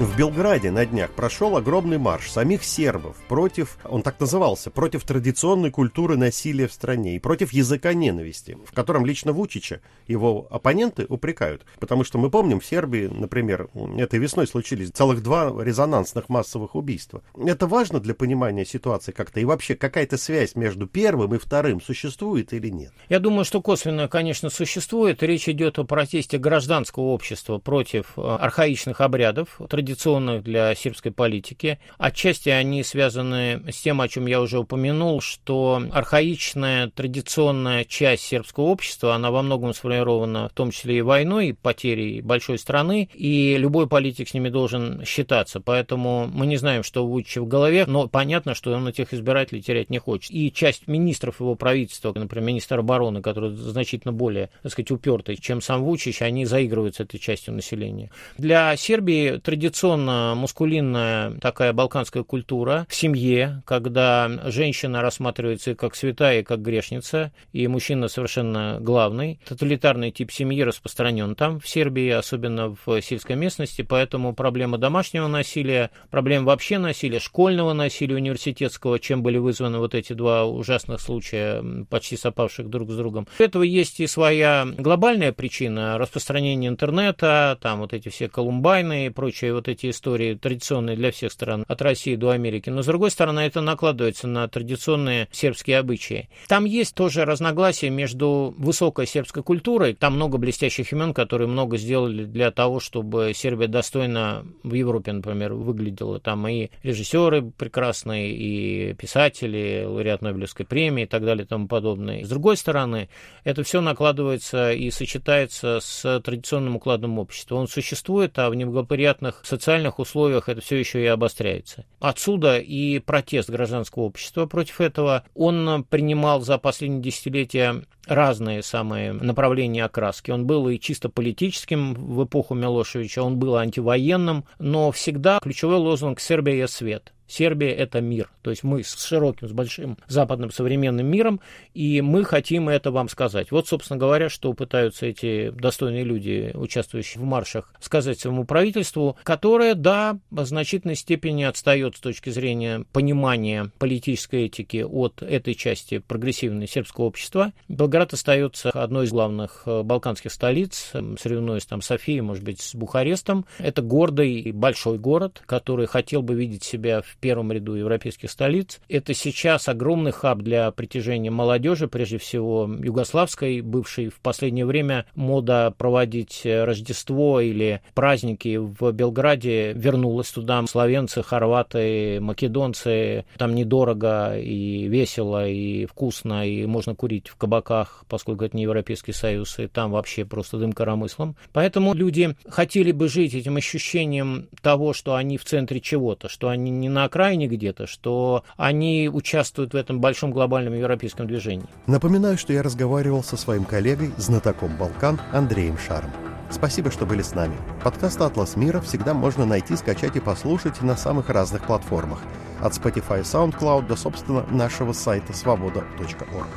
В 0.00 0.16
Белграде 0.16 0.70
на 0.70 0.86
днях 0.86 1.10
прошел 1.10 1.58
огромный 1.58 1.98
марш 1.98 2.30
самих 2.30 2.64
сербов 2.64 3.18
против, 3.28 3.76
он 3.84 4.00
так 4.00 4.18
назывался, 4.18 4.70
против 4.70 5.04
традиционной 5.04 5.70
культуры 5.70 6.16
насилия 6.16 6.68
в 6.68 6.72
стране 6.72 7.16
и 7.16 7.18
против 7.18 7.52
языка 7.52 7.92
ненависти, 7.92 8.56
в 8.64 8.72
котором 8.72 9.04
лично 9.04 9.34
Вучича 9.34 9.82
его 10.08 10.48
оппоненты 10.50 11.04
упрекают. 11.06 11.66
Потому 11.78 12.04
что 12.04 12.16
мы 12.16 12.30
помним, 12.30 12.60
в 12.60 12.64
Сербии, 12.64 13.10
например, 13.12 13.68
этой 13.98 14.18
весной 14.18 14.46
случились 14.46 14.88
целых 14.88 15.22
два 15.22 15.52
резонансных 15.62 16.30
массовых 16.30 16.76
убийства. 16.76 17.20
Это 17.36 17.66
важно 17.66 18.00
для 18.00 18.14
понимания 18.14 18.64
ситуации 18.64 19.12
как-то 19.12 19.38
и 19.40 19.44
вообще 19.44 19.74
какая-то 19.74 20.16
связь 20.16 20.54
между 20.54 20.86
первым 20.86 21.34
и 21.34 21.38
вторым 21.38 21.82
существует 21.82 22.54
или 22.54 22.70
нет? 22.70 22.94
Я 23.10 23.18
думаю, 23.18 23.44
что 23.44 23.60
косвенно, 23.60 24.08
конечно, 24.08 24.48
существует. 24.48 25.22
Речь 25.22 25.46
идет 25.46 25.78
о 25.78 25.84
протесте 25.84 26.38
гражданского 26.38 27.04
общества 27.04 27.58
против 27.58 28.14
э, 28.16 28.22
архаичных 28.22 29.02
обрядов, 29.02 29.60
традиционных 29.68 29.89
традиционных 29.90 30.44
для 30.44 30.74
сербской 30.76 31.10
политики. 31.10 31.78
Отчасти 31.98 32.48
они 32.48 32.84
связаны 32.84 33.62
с 33.70 33.80
тем, 33.80 34.00
о 34.00 34.08
чем 34.08 34.26
я 34.26 34.40
уже 34.40 34.60
упомянул, 34.60 35.20
что 35.20 35.82
архаичная 35.90 36.88
традиционная 36.88 37.84
часть 37.84 38.22
сербского 38.22 38.64
общества, 38.64 39.14
она 39.14 39.32
во 39.32 39.42
многом 39.42 39.74
сформирована 39.74 40.48
в 40.48 40.52
том 40.52 40.70
числе 40.70 40.98
и 40.98 41.02
войной, 41.02 41.48
и 41.48 41.52
потерей 41.52 42.20
большой 42.20 42.58
страны, 42.58 43.08
и 43.14 43.56
любой 43.56 43.88
политик 43.88 44.28
с 44.28 44.34
ними 44.34 44.48
должен 44.48 45.04
считаться. 45.04 45.60
Поэтому 45.60 46.28
мы 46.32 46.46
не 46.46 46.56
знаем, 46.56 46.84
что 46.84 47.04
у 47.04 47.20
в 47.20 47.46
голове, 47.46 47.84
но 47.86 48.08
понятно, 48.08 48.54
что 48.54 48.72
он 48.72 48.88
этих 48.88 49.12
избирателей 49.12 49.60
терять 49.60 49.90
не 49.90 49.98
хочет. 49.98 50.30
И 50.30 50.52
часть 50.52 50.88
министров 50.88 51.40
его 51.40 51.54
правительства, 51.54 52.12
например, 52.14 52.46
министр 52.46 52.78
обороны, 52.78 53.20
который 53.22 53.50
значительно 53.50 54.12
более, 54.12 54.50
так 54.62 54.72
сказать, 54.72 54.90
упертый, 54.90 55.36
чем 55.36 55.60
сам 55.60 55.82
Вучич, 55.82 56.22
они 56.22 56.46
заигрывают 56.46 56.96
с 56.96 57.00
этой 57.00 57.18
частью 57.18 57.54
населения. 57.54 58.10
Для 58.38 58.74
Сербии 58.76 59.38
традиционно 59.38 59.79
мускулинная 59.88 61.32
такая 61.40 61.72
балканская 61.72 62.22
культура 62.22 62.86
в 62.88 62.94
семье, 62.94 63.62
когда 63.66 64.30
женщина 64.46 65.02
рассматривается 65.02 65.72
и 65.72 65.74
как 65.74 65.94
святая, 65.94 66.40
и 66.40 66.42
как 66.42 66.60
грешница, 66.60 67.32
и 67.52 67.66
мужчина 67.66 68.08
совершенно 68.08 68.78
главный. 68.80 69.40
Тоталитарный 69.46 70.10
тип 70.10 70.30
семьи 70.30 70.62
распространен 70.62 71.34
там, 71.34 71.60
в 71.60 71.68
Сербии, 71.68 72.10
особенно 72.10 72.76
в 72.84 73.00
сельской 73.00 73.36
местности, 73.36 73.82
поэтому 73.82 74.34
проблема 74.34 74.78
домашнего 74.78 75.26
насилия, 75.28 75.90
проблема 76.10 76.46
вообще 76.46 76.78
насилия, 76.78 77.18
школьного 77.18 77.72
насилия 77.72 78.16
университетского, 78.16 78.98
чем 78.98 79.22
были 79.22 79.38
вызваны 79.38 79.78
вот 79.78 79.94
эти 79.94 80.12
два 80.12 80.44
ужасных 80.44 81.00
случая, 81.00 81.64
почти 81.88 82.16
сопавших 82.16 82.68
друг 82.68 82.90
с 82.90 82.96
другом. 82.96 83.26
У 83.38 83.42
этого 83.42 83.62
есть 83.62 84.00
и 84.00 84.06
своя 84.06 84.66
глобальная 84.76 85.32
причина 85.32 85.98
распространения 85.98 86.68
интернета, 86.68 87.58
там 87.60 87.80
вот 87.80 87.92
эти 87.92 88.08
все 88.08 88.28
колумбайны 88.28 89.06
и 89.06 89.10
прочие 89.10 89.54
вот 89.54 89.68
эти 89.70 89.90
истории, 89.90 90.34
традиционные 90.34 90.96
для 90.96 91.10
всех 91.10 91.32
стран, 91.32 91.64
от 91.66 91.82
России 91.82 92.16
до 92.16 92.30
Америки. 92.30 92.70
Но, 92.70 92.82
с 92.82 92.86
другой 92.86 93.10
стороны, 93.10 93.40
это 93.40 93.60
накладывается 93.60 94.26
на 94.26 94.46
традиционные 94.48 95.28
сербские 95.32 95.78
обычаи. 95.78 96.28
Там 96.48 96.64
есть 96.64 96.94
тоже 96.94 97.24
разногласия 97.24 97.90
между 97.90 98.54
высокой 98.58 99.06
сербской 99.06 99.42
культурой, 99.42 99.94
там 99.94 100.14
много 100.14 100.38
блестящих 100.38 100.92
имен, 100.92 101.14
которые 101.14 101.48
много 101.48 101.76
сделали 101.76 102.24
для 102.24 102.50
того, 102.50 102.80
чтобы 102.80 103.32
Сербия 103.34 103.68
достойно 103.68 104.44
в 104.62 104.74
Европе, 104.74 105.12
например, 105.12 105.54
выглядела. 105.54 106.20
Там 106.20 106.46
и 106.48 106.70
режиссеры 106.82 107.42
прекрасные, 107.42 108.32
и 108.32 108.94
писатели, 108.94 109.84
лауреат 109.86 110.22
Нобелевской 110.22 110.66
премии 110.66 111.04
и 111.04 111.06
так 111.06 111.24
далее 111.24 111.44
и 111.44 111.48
тому 111.48 111.68
подобное. 111.68 112.24
С 112.24 112.28
другой 112.28 112.56
стороны, 112.56 113.08
это 113.44 113.62
все 113.62 113.80
накладывается 113.80 114.72
и 114.72 114.90
сочетается 114.90 115.78
с 115.80 116.20
традиционным 116.20 116.76
укладом 116.76 117.18
общества. 117.18 117.56
Он 117.56 117.68
существует, 117.68 118.38
а 118.38 118.50
в 118.50 118.54
неблагоприятных 118.54 119.40
социальных 119.44 119.59
условиях 119.98 120.48
это 120.48 120.60
все 120.60 120.76
еще 120.76 121.02
и 121.02 121.06
обостряется. 121.06 121.84
Отсюда 122.00 122.58
и 122.58 122.98
протест 122.98 123.50
гражданского 123.50 124.04
общества 124.04 124.46
против 124.46 124.80
этого. 124.80 125.24
Он 125.34 125.84
принимал 125.84 126.40
за 126.40 126.58
последние 126.58 127.02
десятилетия 127.02 127.82
разные 128.06 128.62
самые 128.62 129.12
направления 129.12 129.84
окраски. 129.84 130.30
Он 130.30 130.46
был 130.46 130.68
и 130.68 130.78
чисто 130.78 131.08
политическим 131.08 131.94
в 131.94 132.24
эпоху 132.24 132.54
Милошевича, 132.54 133.22
он 133.22 133.38
был 133.38 133.56
антивоенным, 133.56 134.44
но 134.58 134.90
всегда 134.90 135.38
ключевой 135.40 135.76
лозунг 135.76 136.20
«Сербия– 136.20 136.66
свет». 136.68 137.12
Сербия– 137.30 137.72
это 137.76 138.00
мир. 138.00 138.30
То 138.42 138.50
есть 138.50 138.64
мы 138.64 138.82
с 138.82 139.04
широким, 139.04 139.48
с 139.48 139.52
большим 139.52 139.98
западным 140.08 140.50
современным 140.50 141.06
миром, 141.06 141.40
и 141.74 142.00
мы 142.00 142.24
хотим 142.24 142.68
это 142.68 142.90
вам 142.90 143.08
сказать. 143.08 143.50
Вот, 143.50 143.68
собственно 143.68 143.98
говоря, 143.98 144.28
что 144.28 144.52
пытаются 144.52 145.06
эти 145.06 145.50
достойные 145.50 146.04
люди, 146.04 146.50
участвующие 146.54 147.22
в 147.22 147.24
маршах, 147.24 147.72
сказать 147.80 148.18
своему 148.18 148.44
правительству, 148.44 149.16
которое, 149.22 149.74
да, 149.74 150.18
в 150.30 150.44
значительной 150.44 150.96
степени 150.96 151.44
отстает 151.44 151.96
с 151.96 152.00
точки 152.00 152.30
зрения 152.30 152.84
понимания 152.92 153.70
политической 153.78 154.46
этики 154.46 154.82
от 154.82 155.22
этой 155.22 155.54
части 155.54 155.98
прогрессивной 155.98 156.66
сербского 156.66 157.04
общества. 157.04 157.52
Белград 157.68 158.12
остается 158.12 158.70
одной 158.70 159.06
из 159.06 159.10
главных 159.10 159.62
э, 159.66 159.82
балканских 159.82 160.32
столиц, 160.32 160.92
соревнуясь 161.20 161.66
там 161.66 161.82
Софией, 161.82 162.20
может 162.20 162.42
быть, 162.42 162.60
с 162.60 162.74
Бухарестом. 162.74 163.46
Это 163.58 163.82
гордый 163.82 164.40
и 164.40 164.52
большой 164.52 164.98
город, 164.98 165.42
который 165.46 165.86
хотел 165.86 166.22
бы 166.22 166.34
видеть 166.34 166.64
себя 166.64 167.02
в 167.02 167.16
первом 167.20 167.52
ряду 167.52 167.74
европейских 167.74 168.30
столиц. 168.30 168.80
Это 168.88 169.14
сейчас 169.14 169.68
огромный 169.68 170.12
хаб 170.12 170.38
для 170.38 170.70
притяжения 170.70 171.30
молодежи, 171.30 171.86
прежде 171.86 172.18
всего 172.18 172.68
югославской, 172.68 173.60
бывшей 173.60 174.08
в 174.08 174.20
последнее 174.20 174.66
время 174.66 175.06
мода 175.14 175.72
проводить 175.76 176.42
Рождество 176.44 177.40
или 177.40 177.82
праздники 177.94 178.56
в 178.56 178.92
Белграде 178.92 179.72
вернулась 179.74 180.30
туда. 180.30 180.64
Словенцы, 180.66 181.22
хорваты, 181.22 182.18
македонцы. 182.20 183.24
Там 183.36 183.54
недорого 183.54 184.38
и 184.38 184.88
весело, 184.88 185.46
и 185.46 185.86
вкусно, 185.86 186.48
и 186.48 186.66
можно 186.66 186.94
курить 186.94 187.28
в 187.28 187.36
кабаках, 187.36 188.04
поскольку 188.08 188.44
это 188.44 188.56
не 188.56 188.62
Европейский 188.64 189.12
Союз, 189.12 189.58
и 189.58 189.66
там 189.66 189.90
вообще 189.90 190.24
просто 190.24 190.58
дым 190.58 190.72
коромыслом. 190.72 191.36
Поэтому 191.52 191.94
люди 191.94 192.34
хотели 192.48 192.92
бы 192.92 193.08
жить 193.08 193.34
этим 193.34 193.56
ощущением 193.56 194.48
того, 194.62 194.92
что 194.92 195.14
они 195.14 195.36
в 195.38 195.44
центре 195.44 195.80
чего-то, 195.80 196.28
что 196.28 196.48
они 196.48 196.70
не 196.70 196.88
на 196.88 197.08
окраине 197.10 197.48
где-то, 197.48 197.86
что 197.86 198.44
они 198.56 199.10
участвуют 199.12 199.74
в 199.74 199.76
этом 199.76 200.00
большом 200.00 200.30
глобальном 200.30 200.74
европейском 200.74 201.26
движении. 201.26 201.66
Напоминаю, 201.86 202.38
что 202.38 202.52
я 202.52 202.62
разговаривал 202.62 203.24
со 203.24 203.36
своим 203.36 203.64
коллегой, 203.64 204.12
знатоком 204.16 204.76
Балкан 204.76 205.20
Андреем 205.32 205.76
Шаром. 205.76 206.10
Спасибо, 206.50 206.90
что 206.90 207.06
были 207.06 207.22
с 207.22 207.34
нами. 207.34 207.56
Подкаст 207.84 208.20
«Атлас 208.20 208.56
мира» 208.56 208.80
всегда 208.80 209.14
можно 209.14 209.44
найти, 209.44 209.76
скачать 209.76 210.16
и 210.16 210.20
послушать 210.20 210.80
на 210.82 210.96
самых 210.96 211.28
разных 211.28 211.64
платформах. 211.64 212.20
От 212.60 212.72
Spotify 212.72 213.22
SoundCloud 213.22 213.86
до, 213.86 213.96
собственно, 213.96 214.44
нашего 214.50 214.92
сайта 214.92 215.32
свобода.орг. 215.32 216.48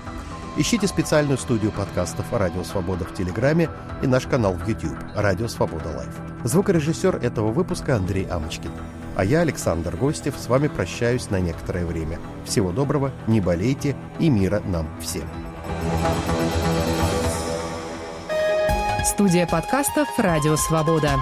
Ищите 0.55 0.87
специальную 0.87 1.37
студию 1.37 1.71
подкастов 1.71 2.31
«Радио 2.31 2.63
Свобода» 2.63 3.05
в 3.05 3.13
Телеграме 3.13 3.69
и 4.03 4.07
наш 4.07 4.27
канал 4.27 4.53
в 4.53 4.67
YouTube 4.67 4.97
«Радио 5.15 5.47
Свобода 5.47 5.89
Лайв». 5.95 6.13
Звукорежиссер 6.43 7.15
этого 7.17 7.51
выпуска 7.51 7.95
Андрей 7.95 8.25
Амочкин. 8.25 8.71
А 9.15 9.23
я, 9.23 9.41
Александр 9.41 9.95
Гостев, 9.95 10.35
с 10.37 10.47
вами 10.47 10.67
прощаюсь 10.67 11.29
на 11.29 11.39
некоторое 11.39 11.85
время. 11.85 12.19
Всего 12.45 12.71
доброго, 12.71 13.11
не 13.27 13.41
болейте 13.41 13.95
и 14.19 14.29
мира 14.29 14.61
нам 14.65 14.87
всем. 14.99 15.27
Студия 19.05 19.45
подкастов 19.45 20.07
«Радио 20.17 20.55
Свобода». 20.55 21.19